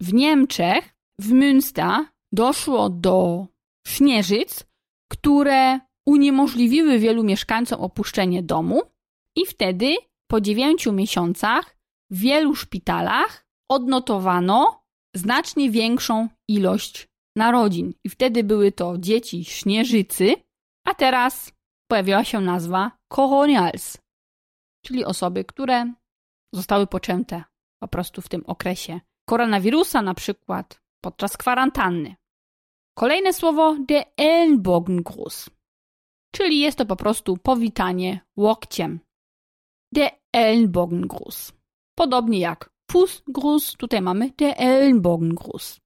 w 0.00 0.12
Niemczech, 0.12 0.94
w 1.20 1.32
Münster, 1.32 2.04
doszło 2.32 2.90
do 2.90 3.46
śnieżyc, 3.86 4.64
które 5.12 5.80
uniemożliwiły 6.06 6.98
wielu 6.98 7.24
mieszkańcom 7.24 7.80
opuszczenie 7.80 8.42
domu, 8.42 8.82
i 9.36 9.46
wtedy 9.46 9.96
po 10.30 10.40
dziewięciu 10.40 10.92
miesiącach 10.92 11.76
w 12.10 12.18
wielu 12.18 12.54
szpitalach 12.54 13.46
odnotowano 13.68 14.84
znacznie 15.14 15.70
większą 15.70 16.28
ilość 16.48 17.08
narodzin. 17.36 17.92
I 18.04 18.08
wtedy 18.08 18.44
były 18.44 18.72
to 18.72 18.98
dzieci 18.98 19.44
śnieżycy, 19.44 20.34
a 20.84 20.94
teraz 20.94 21.52
pojawiła 21.90 22.24
się 22.24 22.40
nazwa 22.40 22.90
Coronials, 23.14 23.98
czyli 24.86 25.04
osoby, 25.04 25.44
które 25.44 25.92
zostały 26.54 26.86
poczęte 26.86 27.44
po 27.82 27.88
prostu 27.88 28.22
w 28.22 28.28
tym 28.28 28.42
okresie 28.46 29.00
koronawirusa, 29.28 30.02
na 30.02 30.14
przykład 30.14 30.80
podczas 31.00 31.36
kwarantanny. 31.36 32.16
Kolejne 32.98 33.32
słowo 33.32 33.76
de 33.88 34.04
Ellenbogengruß, 34.16 35.50
czyli 36.34 36.60
jest 36.60 36.78
to 36.78 36.86
po 36.86 36.96
prostu 36.96 37.36
powitanie 37.36 38.20
łokciem. 38.36 39.00
De 39.92 40.10
Ellenbogengruß. 40.32 41.52
Podobnie 41.98 42.38
jak 42.38 42.70
Fußgruß, 42.90 43.76
tutaj 43.76 44.02
mamy 44.02 44.30
de 44.30 44.58
Ellenbogengruß. 44.58 45.80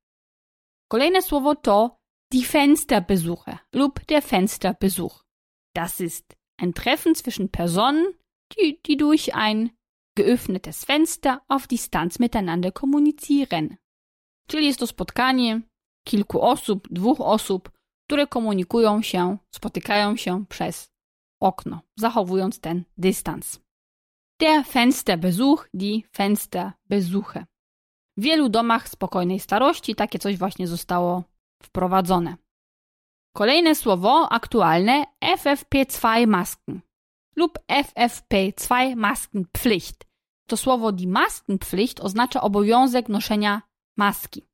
Kolejne 0.88 1.22
słowo 1.22 1.54
to 1.54 1.96
die 2.32 2.44
Fensterbesuche 2.44 3.58
lub 3.72 4.00
der 4.06 4.22
Fensterbesuch. 4.22 5.24
Das 5.74 6.00
ist 6.00 6.36
ein 6.58 6.74
Treffen 6.74 7.14
zwischen 7.14 7.48
Personen, 7.48 8.04
die, 8.56 8.80
die 8.86 8.96
durch 8.96 9.34
ein 9.34 9.70
geöffnetes 10.16 10.84
Fenster 10.84 11.42
auf 11.48 11.66
Distanz 11.66 12.18
miteinander 12.18 12.72
kommunizieren. 12.72 13.76
Czyli 14.48 14.66
jest 14.66 14.80
to 14.80 14.86
spotkanie 14.86 15.60
kilku 16.04 16.42
osób, 16.42 16.88
dwóch 16.90 17.20
osób, 17.20 17.70
które 18.06 18.26
komunikują 18.26 19.02
się, 19.02 19.38
spotykają 19.54 20.16
się 20.16 20.46
przez 20.46 20.90
okno, 21.40 21.80
zachowując 21.96 22.60
ten 22.60 22.84
dystans. 22.98 23.60
Der 24.40 24.64
Fensterbesuch, 24.64 25.68
die 25.74 26.02
Fensterbesuche. 26.16 27.46
W 28.16 28.22
wielu 28.22 28.48
domach 28.48 28.88
spokojnej 28.88 29.40
starości 29.40 29.94
takie 29.94 30.18
coś 30.18 30.36
właśnie 30.36 30.66
zostało 30.66 31.24
wprowadzone. 31.62 32.36
Kolejne 33.36 33.74
słowo 33.74 34.28
aktualne 34.32 35.04
FFP2 35.24 36.26
Masken 36.26 36.80
lub 37.40 37.58
FFP2 37.68 38.96
Maskenpflicht. 38.96 40.06
To 40.46 40.56
słowo 40.56 40.92
die 40.92 41.08
Maskenpflicht 41.08 42.00
oznacza 42.00 42.40
obowiązek 42.40 43.08
noszenia 43.08 43.62
maski. 43.96 44.46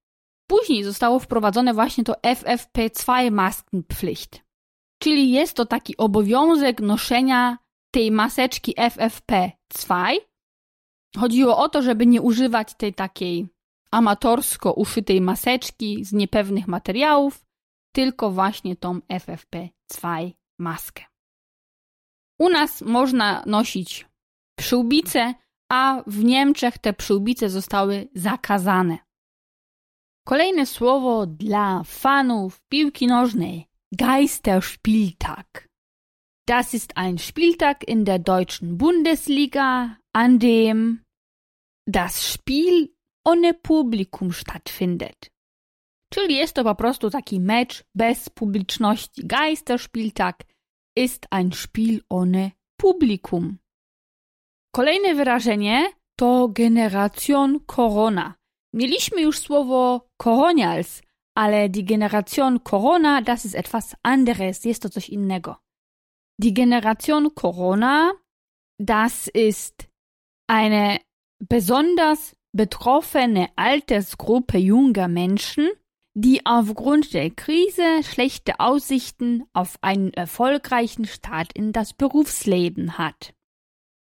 Później 0.50 0.84
zostało 0.84 1.18
wprowadzone 1.18 1.74
właśnie 1.74 2.04
to 2.04 2.12
FFP2 2.12 3.30
Maskenpflicht. 3.30 4.42
Czyli 5.02 5.30
jest 5.30 5.56
to 5.56 5.66
taki 5.66 5.96
obowiązek 5.96 6.80
noszenia 6.80 7.58
tej 7.90 8.10
maseczki 8.10 8.74
FFP2. 8.74 10.14
Chodziło 11.16 11.58
o 11.58 11.68
to, 11.68 11.82
żeby 11.82 12.06
nie 12.06 12.22
używać 12.22 12.74
tej 12.74 12.94
takiej 12.94 13.46
amatorsko 13.90 14.72
uszytej 14.72 15.20
maseczki 15.20 16.04
z 16.04 16.12
niepewnych 16.12 16.68
materiałów, 16.68 17.44
tylko 17.92 18.30
właśnie 18.30 18.76
tą 18.76 18.98
FFP2 18.98 20.32
maskę. 20.58 21.15
U 22.38 22.48
nas 22.48 22.82
można 22.82 23.42
nosić 23.46 24.06
przyłbice, 24.58 25.34
a 25.72 26.02
w 26.06 26.24
Niemczech 26.24 26.78
te 26.78 26.92
przyłbice 26.92 27.50
zostały 27.50 28.08
zakazane. 28.14 28.98
Kolejne 30.26 30.66
słowo 30.66 31.26
dla 31.26 31.82
fanów 31.84 32.60
piłki 32.68 33.06
nożnej. 33.06 33.66
Geisterspieltag. 33.92 35.68
Das 36.48 36.74
ist 36.74 36.92
ein 36.94 37.18
Spieltag 37.18 37.88
in 37.88 38.04
der 38.04 38.18
deutschen 38.18 38.76
Bundesliga, 38.76 39.96
an 40.12 40.38
dem 40.38 41.02
das 41.86 42.32
Spiel 42.32 42.88
ohne 43.24 43.54
Publikum 43.54 44.32
stattfindet. 44.32 45.30
Czyli 46.12 46.36
jest 46.36 46.54
to 46.54 46.64
po 46.64 46.74
prostu 46.74 47.10
taki 47.10 47.40
mecz 47.40 47.84
bez 47.94 48.28
publiczności. 48.28 49.26
Geisterspieltag 49.26 50.44
ist 50.96 51.26
ein 51.30 51.52
Spiel 51.52 52.02
ohne 52.08 52.52
Publikum. 52.80 53.58
Kolejne 54.74 55.14
wyrażenie 55.14 55.92
to 56.18 56.48
Generation 56.48 57.60
Corona. 57.66 58.34
Mieliśmy 58.74 59.22
już 59.22 59.38
słowo 59.38 60.08
Coronials, 60.16 61.02
ale 61.34 61.68
die 61.68 61.84
Generation 61.84 62.60
Corona, 62.60 63.22
das 63.22 63.44
ist 63.44 63.54
etwas 63.54 63.96
anderes, 64.02 64.64
jest 64.64 64.82
to 64.82 64.88
coś 64.88 65.08
innego. 65.08 65.56
Die 66.38 66.52
Generation 66.52 67.30
Corona, 67.30 68.12
das 68.78 69.30
ist 69.34 69.88
eine 70.48 70.98
besonders 71.40 72.36
betroffene 72.54 73.48
Altersgruppe 73.56 74.58
junger 74.58 75.08
Menschen, 75.08 75.70
die 76.16 76.40
aufgrund 76.46 77.12
der 77.12 77.30
Krise 77.30 78.02
schlechte 78.02 78.58
Aussichten 78.58 79.44
auf 79.52 79.76
einen 79.82 80.14
erfolgreichen 80.14 81.04
Start 81.04 81.52
in 81.52 81.72
das 81.72 81.92
Berufsleben 81.92 82.96
hat. 82.98 83.34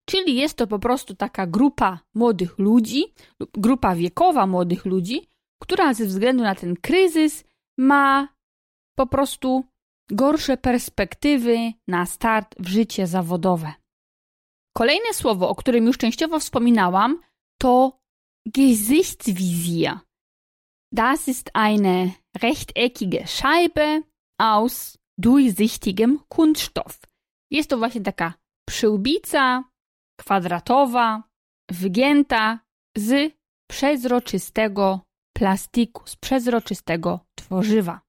Czyli 0.09 0.35
jest 0.35 0.57
to 0.57 0.67
po 0.67 0.79
prostu 0.79 1.15
taka 1.15 1.47
grupa 1.47 1.99
młodych 2.13 2.59
ludzi, 2.59 3.13
grupa 3.53 3.95
wiekowa 3.95 4.47
młodych 4.47 4.85
ludzi, 4.85 5.27
która 5.61 5.93
ze 5.93 6.05
względu 6.05 6.43
na 6.43 6.55
ten 6.55 6.75
kryzys 6.75 7.43
ma 7.77 8.27
po 8.95 9.07
prostu 9.07 9.63
gorsze 10.11 10.57
perspektywy 10.57 11.73
na 11.87 12.05
start 12.05 12.55
w 12.59 12.67
życie 12.67 13.07
zawodowe. 13.07 13.73
Kolejne 14.77 15.13
słowo, 15.13 15.49
o 15.49 15.55
którym 15.55 15.85
już 15.85 15.97
częściowo 15.97 16.39
wspominałam, 16.39 17.19
to 17.61 17.99
Gesichtsvisier. 18.45 19.99
Das 20.93 21.27
ist 21.27 21.55
eine 21.55 22.15
rechteckige 22.37 23.25
Scheibe 23.27 24.03
aus 24.37 24.97
durchsichtigem 25.17 26.19
Kunststoff. 26.29 26.99
Jest 27.51 27.69
to 27.69 27.77
właśnie 27.77 28.01
taka 28.01 28.33
przyłbica 28.69 29.63
kwadratowa, 30.19 31.23
wygięta 31.71 32.59
z 32.97 33.33
przezroczystego 33.69 35.01
plastiku, 35.37 36.07
z 36.07 36.15
przezroczystego 36.15 37.19
tworzywa. 37.35 38.01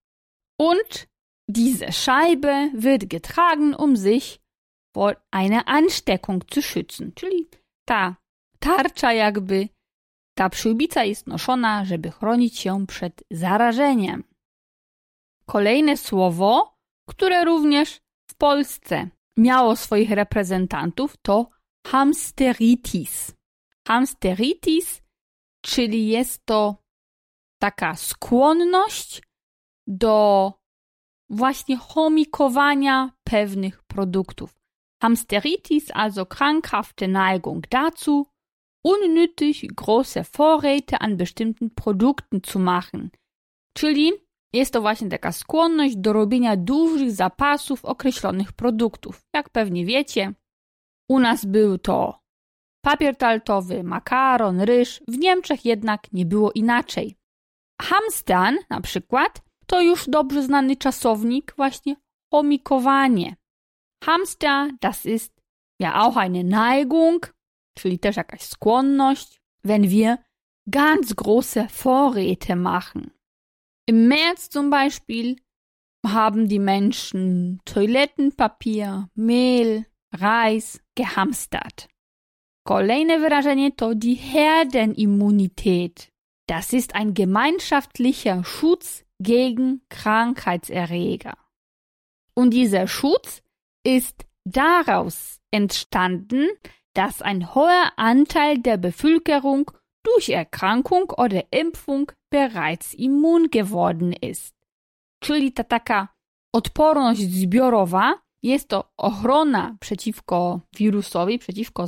Und 0.58 1.08
diese 1.48 1.92
Scheibe 1.92 2.70
wird 2.74 3.08
getragen, 3.08 3.74
um 3.74 3.96
sich 3.96 4.40
vor 4.94 5.16
einer 5.30 5.66
Ansteckung 5.66 6.44
zu 6.46 6.62
schützen. 6.62 7.12
Czyli 7.14 7.48
ta 7.84 8.16
tarcza 8.58 9.12
jakby 9.12 9.68
ta 10.34 10.48
przyłbica 10.48 11.04
jest 11.04 11.26
noszona, 11.26 11.84
żeby 11.84 12.10
chronić 12.10 12.58
się 12.58 12.86
przed 12.86 13.24
zarażeniem. 13.30 14.24
Kolejne 15.46 15.96
słowo, 15.96 16.76
które 17.08 17.44
również 17.44 18.00
w 18.30 18.34
Polsce 18.34 19.08
miało 19.36 19.76
swoich 19.76 20.10
reprezentantów, 20.10 21.16
to 21.22 21.50
hamsteritis. 21.86 23.34
Hamsteritis, 23.88 25.02
czyli 25.64 26.08
jest 26.08 26.46
to 26.46 26.82
taka 27.60 27.94
skłonność 27.94 29.22
do 29.86 30.52
właśnie 31.30 31.76
chomikowania 31.76 33.12
pewnych 33.24 33.82
produktów. 33.82 34.60
Hamsteritis, 35.02 35.90
also 35.94 36.26
krankhafte 36.26 37.08
Neigung 37.08 37.68
dazu, 37.68 38.26
unnötig 38.84 39.68
große 39.74 40.24
Vorräte 40.24 41.00
an 41.00 41.16
bestimmten 41.16 41.74
Produkten 41.74 42.42
zu 42.42 42.58
machen. 42.58 43.10
Czyli 43.76 44.12
jest 44.52 44.72
to 44.72 44.80
właśnie 44.80 45.08
taka 45.08 45.32
skłonność 45.32 45.96
do 45.96 46.12
robienia 46.12 46.56
dużych 46.56 47.10
zapasów 47.10 47.84
określonych 47.84 48.52
produktów. 48.52 49.20
Jak 49.34 49.50
pewnie 49.50 49.84
wiecie, 49.86 50.34
u 51.10 51.18
nas 51.18 51.44
był 51.44 51.78
to 51.78 52.22
papier 52.84 53.16
taltowy, 53.16 53.82
makaron, 53.82 54.60
ryż. 54.60 55.02
W 55.08 55.18
Niemczech 55.18 55.64
jednak 55.64 56.12
nie 56.12 56.26
było 56.26 56.52
inaczej. 56.52 57.16
Hamstern 57.82 58.56
na 58.70 58.80
przykład 58.80 59.42
to 59.66 59.80
już 59.80 60.08
dobrze 60.08 60.42
znany 60.42 60.76
czasownik, 60.76 61.54
właśnie 61.56 61.96
chomikowanie. 62.32 63.36
Hamster, 64.04 64.70
das 64.80 65.06
ist 65.06 65.32
ja 65.80 65.94
auch 65.94 66.16
eine 66.16 66.44
Neigung, 66.44 67.34
czyli 67.74 67.98
też 67.98 68.16
jakaś 68.16 68.42
skłonność, 68.42 69.40
wenn 69.64 69.88
wir 69.88 70.16
ganz 70.66 71.12
große 71.12 71.68
Vorräte 71.68 72.56
machen. 72.56 73.10
Im 73.88 74.08
März 74.08 74.48
zum 74.48 74.70
Beispiel 74.70 75.36
haben 76.06 76.48
die 76.48 76.60
Menschen 76.60 77.60
Toilettenpapier, 77.64 79.08
Mehl, 79.14 79.84
Reis 80.12 80.80
gehamstert. 80.94 81.88
Kolejne 82.64 83.18
wyrażenie 83.18 83.72
to 83.72 83.94
die 83.94 84.14
Herdenimmunität. 84.14 86.12
Das 86.48 86.72
ist 86.72 86.94
ein 86.94 87.14
gemeinschaftlicher 87.14 88.44
Schutz 88.44 89.04
gegen 89.20 89.82
Krankheitserreger. 89.88 91.36
Und 92.34 92.50
dieser 92.50 92.86
Schutz 92.86 93.42
ist 93.84 94.26
daraus 94.44 95.40
entstanden, 95.50 96.48
dass 96.94 97.22
ein 97.22 97.54
hoher 97.54 97.92
Anteil 97.96 98.58
der 98.58 98.76
Bevölkerung 98.76 99.70
durch 100.02 100.28
Erkrankung 100.28 101.10
oder 101.10 101.44
Impfung 101.50 102.12
bereits 102.30 102.94
immun 102.94 103.50
geworden 103.50 104.12
ist. 104.12 104.54
Czyli 105.20 105.52
ta 105.52 105.64
taka 105.64 106.08
odporność 106.52 107.20
zbiorowa 107.20 108.14
jest 108.42 108.68
to 108.68 108.92
ochrona 108.96 109.76
przeciwko 109.80 110.60
wirusowi, 110.76 111.38
przeciwko 111.38 111.86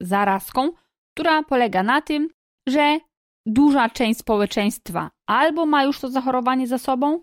zarazkom, 0.00 0.72
która 1.14 1.42
polega 1.42 1.82
na 1.82 2.00
tym, 2.02 2.28
że 2.68 2.98
duża 3.46 3.88
część 3.88 4.20
społeczeństwa 4.20 5.10
albo 5.26 5.66
ma 5.66 5.84
już 5.84 6.00
to 6.00 6.08
zachorowanie 6.10 6.66
za 6.66 6.78
sobą, 6.78 7.20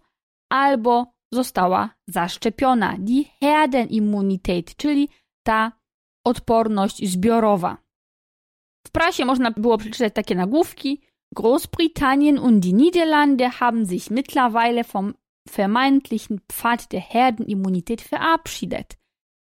albo 0.50 1.14
została 1.32 1.90
zaszczepiona. 2.08 2.96
Die 3.00 3.24
Herdenimmunität, 3.42 4.76
czyli 4.76 5.10
ta 5.44 5.72
odporność 6.24 7.10
zbiorowa. 7.10 7.78
W 8.88 8.92
prasie 8.92 9.26
można 9.26 9.52
było 9.52 9.78
przeczytać 9.78 10.14
takie 10.14 10.36
nagłówki. 10.36 11.02
Großbritannien 11.36 12.40
und 12.40 12.60
die 12.60 12.74
Niederlande 12.74 13.50
haben 13.50 13.86
sich 13.86 14.12
mittlerweile 14.12 14.84
vom 14.84 15.14
vermeintlichen 15.50 16.40
Pfad 16.48 16.88
der 16.88 17.02
Herdenimmunität 17.02 18.02
verabschiedet. 18.02 18.98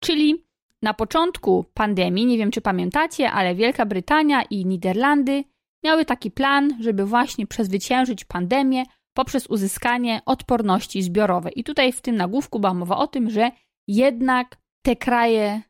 Czyli 0.04 0.46
na 0.82 0.94
początku 0.94 1.66
pandemii, 1.74 2.26
nie 2.26 2.38
wiem 2.38 2.52
czy 2.52 2.62
pamiętacie, 2.62 3.32
ale 3.32 3.56
Wielka 3.56 3.86
Brytania 3.86 4.44
i 4.44 4.66
Niderlandy 4.66 5.44
miały 5.84 6.06
taki 6.06 6.32
plan, 6.32 6.78
żeby 6.80 7.06
właśnie 7.06 7.48
przezwyciężyć 7.48 8.26
pandemię 8.26 8.84
poprzez 9.14 9.48
uzyskanie 9.48 10.22
odporności 10.26 11.02
zbiorowej. 11.02 11.60
I 11.60 11.64
tutaj 11.64 11.92
w 11.92 12.02
tym 12.02 12.16
nagłówku 12.16 12.60
była 12.60 12.74
mowa 12.74 12.98
o 12.98 13.08
tym, 13.08 13.30
że 13.30 13.52
jednak 13.88 14.58
te 14.82 14.96
kraje 14.96 15.62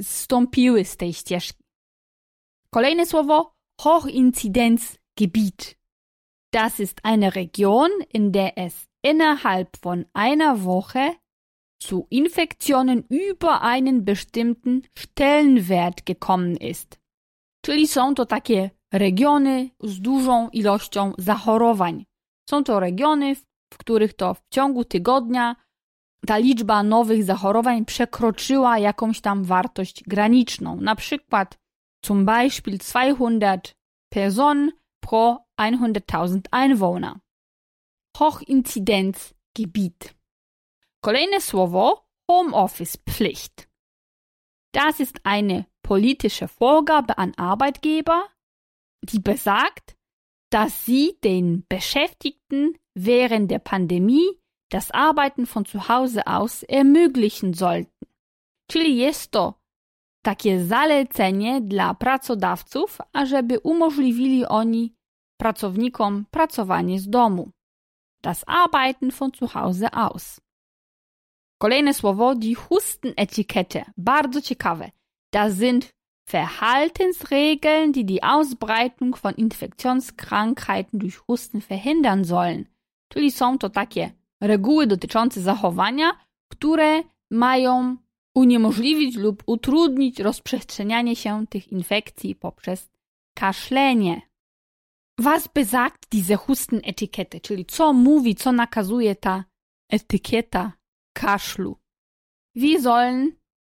zstąpiły 0.00 0.84
z 0.84 0.96
tej 0.96 1.12
ścieżki. 1.12 1.64
Kolejne 2.70 3.06
słowo 3.06 3.54
Hochinzidenzgebiet. 3.80 5.78
Das 6.52 6.80
ist 6.80 7.00
eine 7.02 7.30
Region, 7.30 7.90
in 8.12 8.32
der 8.32 8.52
es 8.56 8.88
innerhalb 9.02 9.76
von 9.76 10.04
einer 10.14 10.64
Woche 10.64 11.16
zu 11.82 12.06
Infektionen 12.10 13.04
über 13.08 13.62
einen 13.62 14.04
bestimmten 14.04 14.82
Stellenwert 14.98 16.06
gekommen 16.06 16.56
ist. 16.56 16.98
Czyli 17.64 17.88
są 17.88 18.14
to 18.14 18.26
takie 18.26 18.70
regiony 18.92 19.70
z 19.80 20.00
dużą 20.00 20.48
ilością 20.48 21.12
zachorowań. 21.18 22.04
Są 22.50 22.64
to 22.64 22.80
regiony, 22.80 23.36
w 23.72 23.78
których 23.78 24.14
to 24.14 24.34
w 24.34 24.42
ciągu 24.50 24.84
tygodnia 24.84 25.56
ta 26.26 26.38
liczba 26.38 26.82
nowych 26.82 27.24
zachorowań 27.24 27.84
przekroczyła 27.84 28.78
jakąś 28.78 29.20
tam 29.20 29.44
wartość 29.44 30.04
graniczną. 30.04 30.80
Na 30.80 30.96
przykład 30.96 31.58
zum 32.04 32.24
Beispiel 32.24 32.78
200 32.78 33.60
Personen 34.08 34.72
pro 35.00 35.44
100.000 35.60 36.40
Einwohner. 36.50 37.14
Hochinzidenzgebiet. 38.16 40.14
Kolejne 41.00 41.40
słowo 41.40 42.06
Homeoffice-Pflicht. 42.30 43.68
Das 44.74 45.00
ist 45.00 45.20
eine 45.24 45.64
politische 45.82 46.48
Vorgabe 46.48 47.18
an 47.18 47.32
Arbeitgeber, 47.36 48.22
die 49.02 49.18
besagt, 49.18 49.96
dass 50.50 50.84
sie 50.86 51.18
den 51.24 51.64
Beschäftigten 51.68 52.78
während 52.94 53.50
der 53.50 53.58
Pandemie 53.58 54.41
das 54.72 54.90
Arbeiten 54.90 55.46
von 55.46 55.64
zu 55.66 55.88
Hause 55.88 56.26
aus 56.26 56.62
ermöglichen 56.62 57.52
sollten. 57.54 58.06
Czyli 58.66 58.96
jest 58.96 59.30
to 59.30 59.54
takie 60.22 60.64
zalecenie 60.64 61.60
dla 61.60 61.94
pracodawców, 61.94 62.98
ażeby 63.12 63.60
umożliwili 63.60 64.46
oni 64.46 64.94
pracownikom 65.36 66.24
pracowanie 66.30 67.00
z 67.00 67.08
domu. 67.08 67.50
Das 68.22 68.44
Arbeiten 68.46 69.10
von 69.10 69.32
zu 69.32 69.46
Hause 69.46 69.90
aus. 69.94 70.40
Kolejne 71.58 71.94
słowo, 71.94 72.34
die 72.34 72.54
Hustenetikette. 72.54 73.84
Bardzo 73.96 74.40
ciekawe. 74.40 74.90
Das 75.32 75.54
sind 75.54 75.92
Verhaltensregeln, 76.28 77.92
die 77.92 78.04
die 78.04 78.22
Ausbreitung 78.22 79.16
von 79.16 79.34
Infektionskrankheiten 79.34 80.98
durch 80.98 81.20
Husten 81.28 81.60
verhindern 81.60 82.24
sollen. 82.24 82.68
Czyli 83.08 83.30
są 83.30 83.58
to 83.58 83.70
takie 83.70 84.21
reguły 84.42 84.86
dotyczące 84.86 85.40
zachowania, 85.40 86.12
które 86.50 87.02
mają 87.30 87.96
uniemożliwić 88.34 89.16
lub 89.16 89.42
utrudnić 89.46 90.20
rozprzestrzenianie 90.20 91.16
się 91.16 91.46
tych 91.46 91.72
infekcji 91.72 92.34
poprzez 92.34 92.90
kaszlenie. 93.34 94.22
Was 95.18 95.48
besagt 95.48 96.08
diese 96.12 96.36
Hustenetikette? 96.36 97.40
Czyli 97.40 97.66
co 97.66 97.92
mówi, 97.92 98.34
co 98.34 98.52
nakazuje 98.52 99.16
ta 99.16 99.44
etykieta 99.90 100.72
kaszlu? 101.14 101.78
Wir 102.54 102.82
sollen 102.82 103.32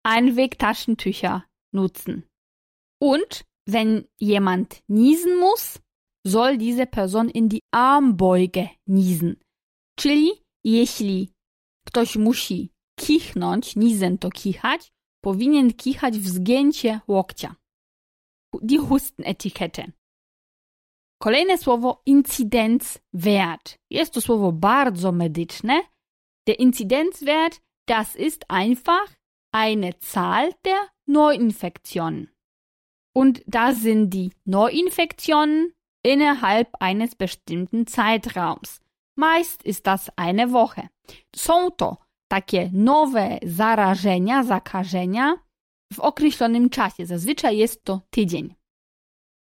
Einwegtaschentücher 0.05 1.41
nutzen. 1.73 2.23
Und 3.01 3.45
wenn 3.67 4.05
jemand 4.21 4.83
niesen 4.89 5.37
muss, 5.39 5.79
soll 6.27 6.59
diese 6.59 6.87
Person 6.87 7.31
in 7.31 7.49
die 7.49 7.61
Armbeuge 7.73 8.69
niesen. 8.87 9.37
Czyli 9.97 10.42
jeśli 10.65 11.33
ktoś 11.87 12.17
musi 12.17 12.73
kichnąć, 13.01 13.77
nizen 13.77 14.19
to 14.19 14.31
kichać, 14.31 14.93
powinien 15.21 15.73
kichać 15.73 16.19
w 16.19 16.29
zgięcie 16.29 17.01
łokcia. 17.09 17.57
Die 18.63 18.79
Hustenetikette. 18.79 19.93
Kolejne 21.23 21.59
słowo 21.59 22.03
Inzidenzwert. 22.07 23.79
Jest 23.91 24.13
to 24.13 24.21
słowo 24.21 24.53
bardzo 24.53 25.13
medyczne. 25.13 25.83
Der 26.47 26.61
Inzidenzwert, 26.61 27.61
das 27.89 28.17
ist 28.17 28.45
einfach 28.49 29.17
eine 29.53 29.93
Zahl 30.01 30.53
der 30.65 30.89
Neuinfektionen. 31.07 32.27
Und 33.15 33.43
da 33.47 33.75
sind 33.75 34.11
die 34.15 34.33
Neuinfektionen 34.47 35.73
innerhalb 36.03 36.69
eines 36.81 37.15
bestimmten 37.15 37.87
Zeitraums. 37.87 38.82
Meist 39.17 39.67
ist 39.67 39.87
das 39.87 40.11
eine 40.17 40.53
Woche. 40.53 40.89
Są 41.37 41.71
to 41.71 41.97
takie 42.29 42.71
nowe 42.73 43.39
zarażenia, 43.43 44.45
zakażenia 44.45 45.37
w 45.93 46.01
określonym 46.01 46.71
czasie. 46.71 47.07
Zazwyczaj 47.07 47.59
jest 47.59 47.85
to 47.85 48.01
tydzień. 48.11 48.55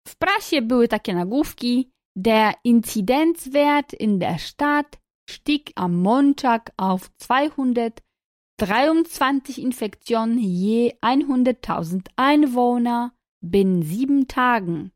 W 0.09 0.17
prasie 0.17 0.63
były 0.63 0.89
takie 0.89 1.15
nagłówki: 1.15 1.91
Der 2.17 2.55
Inzidenzwert 2.65 4.01
in 4.01 4.19
der 4.19 4.39
Stadt 4.39 4.99
stieg 5.31 5.71
am 5.77 5.95
Montag 5.95 6.71
auf 6.77 7.11
223 7.19 9.59
Infektionen 9.59 10.39
je 10.39 10.91
100.000 11.03 12.01
Einwohner 12.17 13.11
binnen 13.43 13.83
sieben 13.83 14.27
Tagen. 14.27 14.91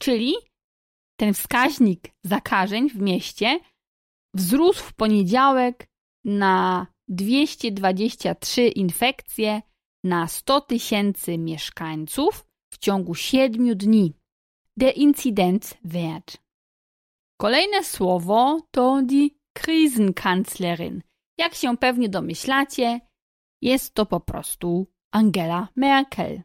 Czyli 0.00 0.34
ten 1.16 1.34
wskaźnik 1.34 2.12
zakażeń 2.24 2.90
w 2.90 2.96
mieście 2.96 3.60
wzrósł 4.34 4.84
w 4.84 4.94
poniedziałek 4.94 5.88
na 6.24 6.86
223 7.08 8.68
infekcje 8.68 9.62
na 10.04 10.28
100 10.28 10.60
tysięcy 10.60 11.38
mieszkańców 11.38 12.46
w 12.72 12.78
ciągu 12.78 13.14
7 13.14 13.76
dni. 13.76 14.14
Der 14.76 14.96
Inzidenzwert. 14.96 16.38
Kolejne 17.36 17.84
słowo 17.84 18.60
to 18.70 19.02
die 19.02 19.28
Krisenkanzlerin. 19.52 21.02
Jak 21.38 21.54
się 21.54 21.76
pewnie 21.76 22.08
domyślacie, 22.08 23.00
jest 23.62 23.94
to 23.94 24.06
po 24.06 24.20
prostu 24.20 24.86
Angela 25.10 25.68
Merkel. 25.76 26.42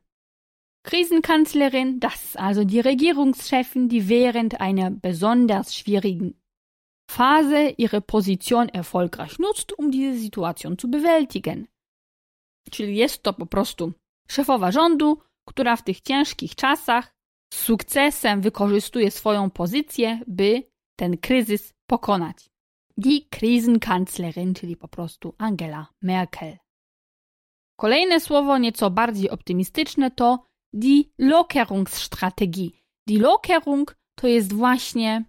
Krisenkanzlerin, 0.81 1.99
das 1.99 2.25
ist 2.25 2.37
also 2.37 2.65
die 2.65 2.81
Regierungschefin, 2.81 3.89
die 3.89 4.09
während 4.09 4.61
einer 4.61 4.91
besonders 4.91 5.73
schwierigen 5.73 6.38
Phase 7.10 7.70
ihre 7.78 8.01
Position 8.01 8.70
erfolgreich 8.70 9.39
nutzt, 9.39 9.74
um 9.80 9.91
diese 9.91 10.20
Situation 10.20 10.78
zu 10.78 10.88
bewältigen. 10.88 11.68
Czyli 12.72 12.95
jest 12.95 13.24
to 13.24 13.34
po 13.34 13.45
prostu 13.45 13.93
szefowa 14.28 14.72
rządu, 14.72 15.22
która 15.47 15.76
w 15.76 15.84
tych 15.84 16.01
ciężkich 16.01 16.55
czasach 16.55 17.16
z 17.53 17.57
sukcesem 17.60 18.41
wykorzystuje 18.41 19.12
swoją 19.12 19.49
pozycję, 19.49 20.20
by 20.28 20.64
ten 20.99 21.18
kryzys 21.18 21.74
pokonać. 21.88 22.49
Die 22.97 23.22
Krisenkanzlerin, 23.30 24.53
czyli 24.53 24.78
po 24.78 24.88
prostu 24.88 25.36
Angela 25.38 25.88
Merkel. 26.01 26.57
Kolejne 27.80 28.20
słowo, 28.20 28.57
nieco 28.57 28.89
bardziej 28.91 29.30
optymistyczne, 29.30 30.12
to 30.12 30.45
die 30.74 31.03
Lockerungsstrategie. 31.18 32.70
Die 33.07 33.20
Lockerung 33.20 33.95
to 34.16 34.28
jest 34.28 34.53
właśnie 34.53 35.26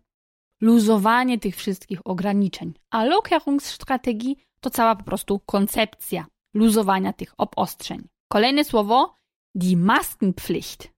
luzowanie 0.60 1.38
tych 1.38 1.56
wszystkich 1.56 2.00
ograniczeń, 2.04 2.74
a 2.90 3.04
Lockerungsstrategie 3.04 4.34
to 4.60 4.70
cała 4.70 4.96
po 4.96 5.04
prostu 5.04 5.38
koncepcja 5.38 6.26
luzowania 6.54 7.12
tych 7.12 7.34
obostrzeń. 7.38 8.08
Kolejne 8.28 8.64
słowo, 8.64 9.14
die 9.54 9.76
Maskenpflicht. 9.76 10.92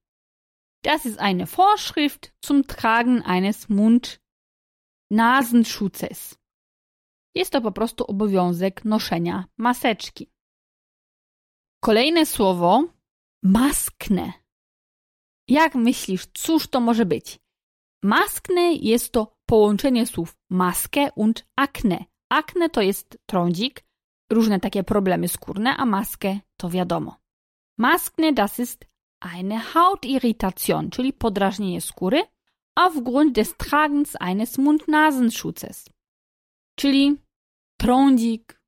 Das 0.83 1.05
ist 1.05 1.19
eine 1.19 1.45
Vorschrift 1.45 2.33
zum 2.41 2.67
Tragen 2.67 3.23
eines 3.23 3.69
Mund-Nasenschutzes. 3.69 6.35
Jest 7.35 7.51
to 7.51 7.61
po 7.61 7.71
prostu 7.71 8.03
obowiązek 8.03 8.85
noszenia 8.85 9.45
maseczki. 9.57 10.33
Kolejne 11.83 12.25
słowo 12.25 12.83
maskne. 13.43 14.33
Jak 15.47 15.75
myślisz, 15.75 16.27
cóż 16.33 16.67
to 16.67 16.79
może 16.79 17.05
być? 17.05 17.39
Maskne 18.03 18.73
jest 18.73 19.11
to 19.11 19.37
połączenie 19.53 20.07
słów 20.07 20.37
maskę 20.49 21.11
und 21.15 21.45
akne. 21.55 22.05
Akne 22.29 22.69
to 22.69 22.81
jest 22.81 23.17
trądzik, 23.25 23.83
różne 24.31 24.59
takie 24.59 24.83
problemy 24.83 25.27
skórne, 25.27 25.77
a 25.77 25.85
maskę 25.85 26.39
to 26.57 26.69
wiadomo. 26.69 27.15
Maskne 27.77 28.33
das 28.33 28.59
ist 28.59 28.85
eine 29.19 29.59
Hautirritation, 29.59 30.89
czyli 30.89 31.13
podrażnienie 31.13 31.81
skóry, 31.81 32.23
aufgrund 32.75 33.35
des 33.35 33.57
Tragens 33.57 34.15
eines 34.19 34.57
Mund-Nasenschutzes, 34.57 35.89
czyli 36.75 37.17
trądzik 37.77 38.61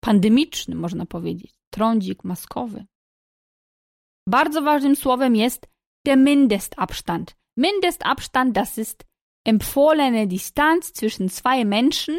pandemiczny, 0.00 0.74
można 0.74 1.06
powiedzieć, 1.06 1.54
trądzik 1.70 2.24
maskowy. 2.24 2.86
Bardzo 4.28 4.62
ważnym 4.62 4.96
słowem 4.96 5.36
jest 5.36 5.66
der 6.04 6.18
Mindestabstand. 6.18 7.36
Mindestabstand, 7.56 8.54
das 8.54 8.78
ist 8.78 9.11
empfohlene 9.44 10.26
Distanz 10.26 10.92
zwischen 10.92 11.28
zwei 11.28 11.64
Menschen, 11.64 12.18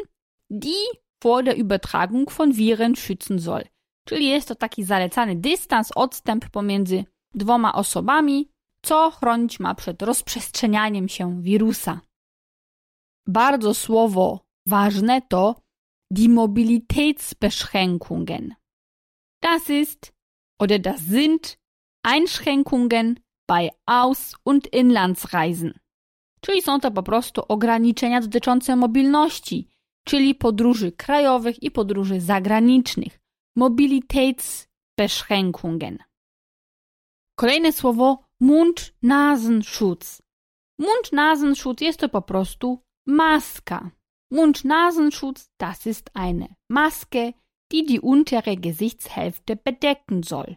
die 0.50 0.86
vor 1.24 1.44
der 1.44 1.58
Übertragung 1.58 2.30
von 2.30 2.58
Viren 2.58 2.96
schützen 2.96 3.40
soll. 3.40 3.64
Czyli 4.06 4.28
jest 4.28 4.48
to 4.48 4.56
taki 4.56 4.84
zalecany 4.84 5.36
dystans, 5.36 5.92
odstęp 5.96 6.50
pomiędzy 6.50 7.06
dwoma 7.34 7.74
osobami, 7.74 8.50
co 8.86 9.12
chronić 9.12 9.60
ma 9.60 9.76
przed 9.76 10.02
rozprzestrzenianiem 10.02 11.10
się 11.10 11.42
wirusa. 11.42 12.02
Bardzo 13.28 13.74
słowo 13.74 14.46
ważne 14.68 15.22
to 15.22 15.56
die 16.12 16.30
Mobilitätsbeschränkungen. 16.30 18.56
Das 19.42 19.70
ist 19.70 20.14
oder 20.60 20.80
das 20.80 21.02
sind 21.02 21.58
Einschränkungen 22.04 23.20
bei 23.48 23.70
Aus- 23.86 24.36
und 24.44 24.68
Inlandsreisen. 24.68 25.80
Czyli 26.46 26.62
są 26.62 26.80
to 26.80 26.91
po 26.91 27.04
prostu 27.04 27.41
ograniczenia 27.48 28.22
dotyczące 28.22 28.76
mobilności, 28.76 29.68
czyli 30.04 30.36
podróży 30.36 30.91
krajowych 30.91 31.64
i 31.64 31.72
podróży 31.72 32.22
zagranicznych. 32.22 33.20
Mobilitätsbeschränkungen. 33.56 35.98
Kolejne 37.36 37.72
słowo 37.72 38.24
Mund-Nasenschutz. 38.41 40.22
Mund-Nasenschutz 40.80 41.82
jest 41.82 42.00
to 42.00 42.10
po 42.10 42.22
prostu 42.22 42.80
maska. 43.08 43.91
Mund-Nasenschutz, 44.32 45.50
das 45.60 45.86
ist 45.86 46.10
eine 46.14 46.48
Maske, 46.70 47.34
die 47.72 47.86
die 47.86 48.02
untere 48.02 48.58
Gesichtshälfte 48.58 49.56
bedecken 49.56 50.24
soll. 50.24 50.56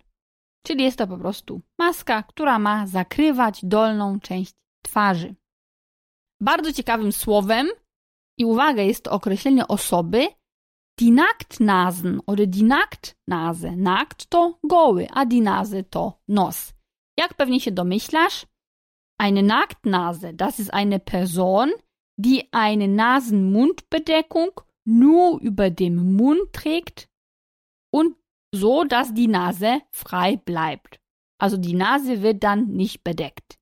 Czyli 0.66 0.84
jest 0.84 0.98
to 0.98 1.06
po 1.06 1.18
prostu 1.18 1.60
maska, 1.78 2.22
która 2.22 2.58
ma 2.58 2.86
zakrywać 2.86 3.64
dolną 3.64 4.20
część 4.20 4.54
twarzy. 4.82 5.34
Bardzo 6.40 6.72
ciekawym 6.72 7.12
słowem 7.12 7.68
i 8.38 8.44
uwaga, 8.44 8.82
jest 8.82 9.04
to 9.04 9.10
określenie 9.10 9.68
osoby 9.68 10.28
die 10.98 11.12
Nacktnasen 11.12 12.20
oder 12.26 12.46
die 12.46 12.64
Nacktnase. 12.64 13.76
Nackt 13.76 14.26
to 14.26 14.58
goły, 14.64 15.08
a 15.10 15.26
die 15.26 15.42
Nase 15.42 15.84
to 15.84 16.20
nos. 16.28 16.74
Jak 17.18 17.34
pewnie 17.34 17.60
się 17.60 17.70
domyślasz, 17.70 18.46
eine 19.18 19.42
Nacktnase, 19.42 20.32
das 20.32 20.60
ist 20.60 20.74
eine 20.74 21.00
Person, 21.00 21.70
die 22.18 22.48
eine 22.52 22.88
Nasenmundbedeckung 22.88 24.50
nur 24.86 25.40
über 25.40 25.70
dem 25.70 26.16
Mund 26.16 26.52
trägt 26.52 27.08
und 27.92 28.16
so, 28.54 28.84
dass 28.84 29.14
die 29.14 29.28
Nase 29.28 29.80
frei 29.90 30.36
bleibt. 30.36 31.00
Also 31.38 31.56
die 31.56 31.74
Nase 31.74 32.22
wird 32.22 32.42
dann 32.42 32.68
nicht 32.68 33.04
bedeckt. 33.04 33.58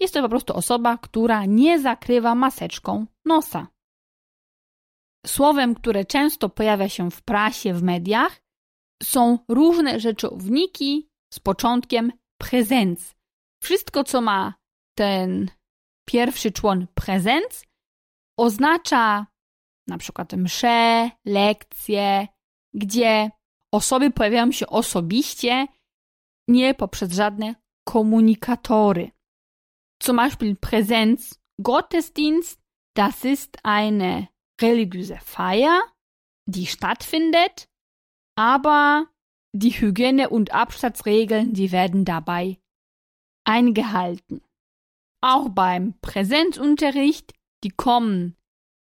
Jest 0.00 0.14
to 0.14 0.22
po 0.22 0.28
prostu 0.28 0.56
osoba, 0.56 0.98
która 0.98 1.44
nie 1.44 1.80
zakrywa 1.80 2.34
maseczką 2.34 3.06
nosa. 3.24 3.66
Słowem, 5.26 5.74
które 5.74 6.04
często 6.04 6.48
pojawia 6.48 6.88
się 6.88 7.10
w 7.10 7.22
prasie, 7.22 7.74
w 7.74 7.82
mediach, 7.82 8.40
są 9.02 9.38
różne 9.48 10.00
rzeczowniki 10.00 11.08
z 11.34 11.38
początkiem 11.38 12.12
prezenc. 12.40 13.14
Wszystko, 13.62 14.04
co 14.04 14.20
ma 14.20 14.54
ten 14.98 15.50
pierwszy 16.08 16.52
człon 16.52 16.86
prezenc, 16.94 17.64
oznacza 18.38 19.26
na 19.86 19.98
przykład 19.98 20.32
msze, 20.32 21.10
lekcje, 21.24 22.28
gdzie 22.74 23.30
osoby 23.72 24.10
pojawiają 24.10 24.52
się 24.52 24.66
osobiście, 24.66 25.66
nie 26.48 26.74
poprzez 26.74 27.12
żadne 27.12 27.54
komunikatory. 27.84 29.10
Zum 30.00 30.16
Beispiel 30.16 30.54
Präsenz 30.54 31.40
Gottesdienst, 31.62 32.60
das 32.94 33.24
ist 33.24 33.58
eine 33.64 34.28
religiöse 34.60 35.18
Feier, 35.18 35.82
die 36.46 36.66
stattfindet, 36.66 37.68
aber 38.36 39.08
die 39.52 39.70
Hygiene- 39.70 40.30
und 40.30 40.52
Abstandsregeln, 40.52 41.52
die 41.52 41.72
werden 41.72 42.04
dabei 42.04 42.58
eingehalten. 43.44 44.42
Auch 45.20 45.48
beim 45.48 45.98
Präsenzunterricht, 46.00 47.34
die 47.64 47.70
kommen 47.70 48.36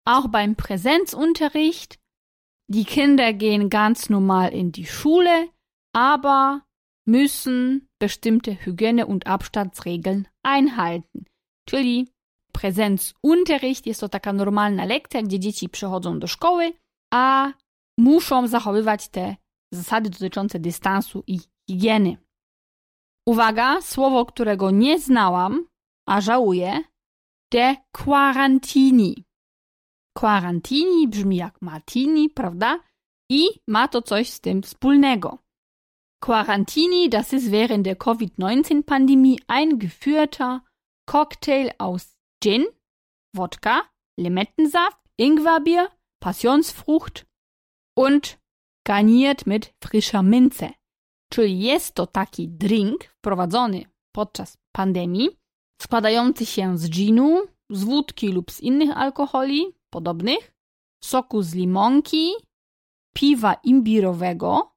auch 0.05 0.27
beim 0.27 0.55
Präsenzunterricht, 0.55 1.99
die 2.67 2.85
Kinder 2.85 3.33
gehen 3.33 3.69
ganz 3.69 4.09
normal 4.09 4.53
in 4.53 4.71
die 4.71 4.85
Schule, 4.85 5.49
aber 5.93 6.65
müssen 7.05 7.89
bestimmte 8.03 8.51
Hygiene- 8.65 9.05
und 9.05 9.27
Abstandsregeln 9.27 10.27
einhalten. 10.43 11.25
Czyli 11.69 12.07
Präsenzunterricht 12.51 13.85
jest 13.85 13.99
to 14.01 14.09
taka 14.09 14.33
normalna 14.33 14.85
lekcja, 14.85 15.21
gdzie 15.21 15.39
dzieci 15.39 15.69
przychodzą 15.69 16.19
do 16.19 16.27
szkoły, 16.27 16.73
a 17.13 17.53
muszą 17.99 18.47
zachowywać 18.47 19.07
te 19.07 19.35
zasady 19.73 20.09
dotyczące 20.09 20.59
dystansu 20.59 21.23
i 21.27 21.39
higieny. 21.69 22.17
Uwaga, 23.27 23.81
słowo, 23.81 24.25
którego 24.25 24.71
nie 24.71 24.99
znałam, 24.99 25.67
a 26.07 26.21
żałuję, 26.21 26.83
de 27.51 27.75
quarantini. 27.91 29.25
Quarantini 30.17 31.07
brzmi 31.07 31.35
jak 31.35 31.61
martini, 31.61 32.29
prawda? 32.29 32.79
I 33.31 33.47
ma 33.67 33.87
to 33.87 34.01
coś 34.01 34.29
z 34.29 34.39
tym 34.39 34.61
wspólnego. 34.61 35.42
Quarantini, 36.23 37.09
das 37.09 37.33
ist 37.33 37.51
während 37.51 37.85
der 37.85 37.97
Covid-19-Pandemie 37.97 39.41
eingeführter 39.47 40.63
Cocktail 41.05 41.73
aus 41.79 42.15
Gin, 42.41 42.65
Wodka, 43.35 43.81
Limettensaft, 44.17 44.97
Ingwerbier, 45.17 45.89
Passionsfrucht 46.21 47.27
und 47.97 48.39
garniert 48.85 49.45
mit 49.45 49.73
frischer 49.81 50.23
Minze. 50.23 50.71
Czyli 51.29 51.59
jest 51.59 51.95
to 51.95 52.07
taki 52.07 52.47
drink 52.47 53.03
wprowadzony 53.03 53.85
podczas 54.15 54.57
pandemii, 54.71 55.29
składający 55.81 56.45
się 56.45 56.77
z 56.77 56.89
ginu, 56.89 57.41
z 57.69 57.83
wódki 57.83 58.27
lub 58.27 58.51
z 58.51 58.61
innych 58.61 58.97
alkoholi 58.97 59.75
podobnych, 59.89 60.53
soku 61.03 61.41
z 61.41 61.53
limonki, 61.53 62.31
piwa 63.13 63.53
imbirowego, 63.53 64.72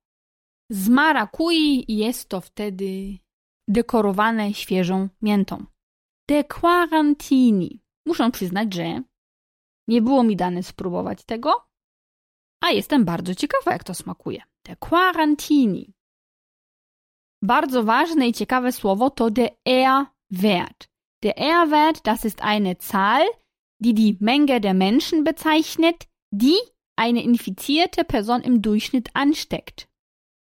z 0.70 0.88
marakui 0.88 1.84
jest 1.88 2.28
to 2.28 2.40
wtedy 2.40 3.18
dekorowane 3.68 4.54
świeżą 4.54 5.08
miętą. 5.22 5.64
De 6.28 6.44
quarantini. 6.44 7.82
Muszę 8.06 8.30
przyznać, 8.30 8.74
że 8.74 9.02
nie 9.88 10.02
było 10.02 10.22
mi 10.22 10.36
dane 10.36 10.62
spróbować 10.62 11.24
tego, 11.24 11.68
a 12.60 12.70
jestem 12.70 13.04
bardzo 13.04 13.34
ciekawa, 13.34 13.72
jak 13.72 13.84
to 13.84 13.94
smakuje. 13.94 14.42
De 14.64 14.76
quarantini. 14.76 15.92
Bardzo 17.42 17.84
ważne 17.84 18.28
i 18.28 18.32
ciekawe 18.32 18.72
słowo 18.72 19.10
to 19.10 19.30
der 19.30 19.50
R-Wert. 19.64 20.88
Der 21.22 21.38
R-Wert, 21.38 22.02
das 22.02 22.24
ist 22.24 22.40
eine 22.40 22.76
Zahl, 22.76 23.26
die 23.80 23.94
die 23.94 24.16
Menge 24.20 24.60
der 24.60 24.74
Menschen 24.74 25.24
bezeichnet, 25.24 26.08
die 26.32 26.56
eine 26.96 27.22
infizierte 27.22 28.04
Person 28.04 28.42
im 28.42 28.62
Durchschnitt 28.62 29.10
ansteckt. 29.14 29.88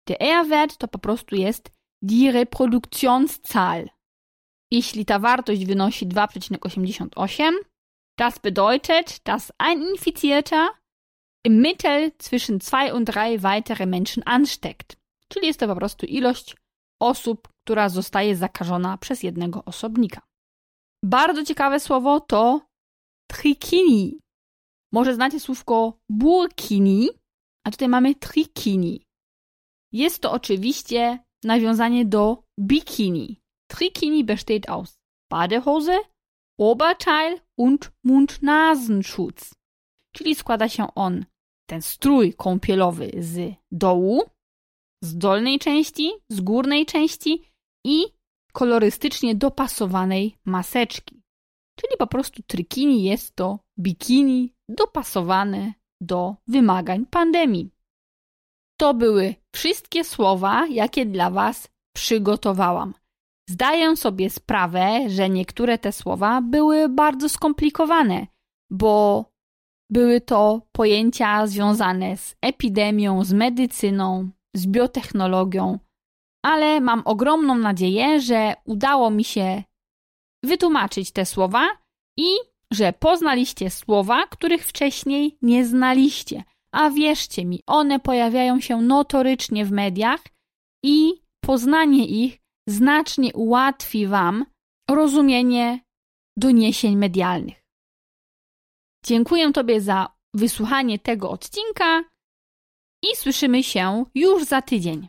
Der 0.08 0.16
R-Wert 0.20 0.76
to 0.78 0.88
po 0.88 0.98
prostu 0.98 1.36
jest 1.36 1.70
die. 2.02 2.46
Jeśli 4.70 5.04
ta 5.04 5.18
wartość 5.18 5.64
wynosi 5.64 6.06
2,88, 6.06 7.52
das 8.18 8.38
bedeutet, 8.38 9.20
dass 9.24 9.52
ein 9.58 9.82
Infizierter 9.82 10.68
im 11.44 11.62
Mittel 11.62 12.12
zwischen 12.18 12.60
zwei 12.60 12.94
und 12.94 13.08
drei 13.08 13.38
weitere 13.38 13.86
Menschen 13.86 14.22
ansteckt. 14.26 14.96
Czyli 15.28 15.46
jest 15.46 15.60
to 15.60 15.66
po 15.66 15.76
prostu 15.76 16.06
ilość 16.06 16.56
osób, 17.00 17.48
która 17.64 17.88
zostaje 17.88 18.36
zakażona 18.36 18.98
przez 18.98 19.22
jednego 19.22 19.64
osobnika. 19.64 20.20
Bardzo 21.04 21.44
ciekawe 21.44 21.80
słowo 21.80 22.20
to 22.20 22.60
trikini. 23.30 24.18
Może 24.92 25.14
znacie 25.14 25.40
słówko 25.40 25.98
burkini, 26.10 27.08
a 27.66 27.70
tutaj 27.70 27.88
mamy 27.88 28.14
trikini. 28.14 29.02
Jest 29.92 30.22
to 30.22 30.32
oczywiście 30.32 31.18
nawiązanie 31.44 32.04
do 32.04 32.44
bikini. 32.60 33.40
Trikini 33.70 34.24
besteht 34.24 34.68
aus 34.68 34.98
Badehose, 35.30 35.98
Oberteil 36.58 37.40
und 37.56 37.92
Mund-Nasenschutz. 38.04 39.54
Czyli 40.12 40.34
składa 40.34 40.68
się 40.68 40.94
on, 40.94 41.24
ten 41.66 41.82
strój 41.82 42.34
kąpielowy 42.34 43.10
z 43.18 43.54
dołu, 43.70 44.22
z 45.02 45.18
dolnej 45.18 45.58
części, 45.58 46.10
z 46.28 46.40
górnej 46.40 46.86
części 46.86 47.42
i 47.84 48.04
kolorystycznie 48.52 49.34
dopasowanej 49.34 50.36
maseczki. 50.44 51.22
Czyli 51.76 51.96
po 51.98 52.06
prostu 52.06 52.42
trikini 52.42 53.04
jest 53.04 53.36
to 53.36 53.58
bikini 53.78 54.54
dopasowane 54.68 55.72
do 56.00 56.36
wymagań 56.46 57.06
pandemii. 57.06 57.70
To 58.82 58.94
były 58.94 59.34
wszystkie 59.54 60.04
słowa, 60.04 60.66
jakie 60.66 61.06
dla 61.06 61.30
Was 61.30 61.68
przygotowałam. 61.96 62.94
Zdaję 63.50 63.96
sobie 63.96 64.30
sprawę, 64.30 65.00
że 65.08 65.30
niektóre 65.30 65.78
te 65.78 65.92
słowa 65.92 66.40
były 66.40 66.88
bardzo 66.88 67.28
skomplikowane, 67.28 68.26
bo 68.70 69.24
były 69.90 70.20
to 70.20 70.62
pojęcia 70.72 71.46
związane 71.46 72.16
z 72.16 72.36
epidemią, 72.40 73.24
z 73.24 73.32
medycyną, 73.32 74.30
z 74.54 74.66
biotechnologią, 74.66 75.78
ale 76.44 76.80
mam 76.80 77.02
ogromną 77.04 77.54
nadzieję, 77.54 78.20
że 78.20 78.54
udało 78.64 79.10
mi 79.10 79.24
się 79.24 79.62
wytłumaczyć 80.42 81.10
te 81.12 81.26
słowa 81.26 81.68
i 82.18 82.26
że 82.70 82.92
poznaliście 82.92 83.70
słowa, 83.70 84.26
których 84.26 84.66
wcześniej 84.66 85.38
nie 85.42 85.64
znaliście. 85.66 86.42
A 86.72 86.90
wierzcie 86.90 87.44
mi, 87.44 87.62
one 87.66 88.00
pojawiają 88.00 88.60
się 88.60 88.82
notorycznie 88.82 89.64
w 89.64 89.72
mediach 89.72 90.24
i 90.84 91.22
poznanie 91.40 92.06
ich 92.06 92.38
znacznie 92.68 93.32
ułatwi 93.34 94.06
Wam 94.06 94.46
rozumienie 94.90 95.80
doniesień 96.36 96.96
medialnych. 96.96 97.62
Dziękuję 99.04 99.52
Tobie 99.52 99.80
za 99.80 100.16
wysłuchanie 100.34 100.98
tego 100.98 101.30
odcinka 101.30 102.04
i 103.02 103.16
słyszymy 103.16 103.62
się 103.62 104.04
już 104.14 104.44
za 104.44 104.62
tydzień. 104.62 105.08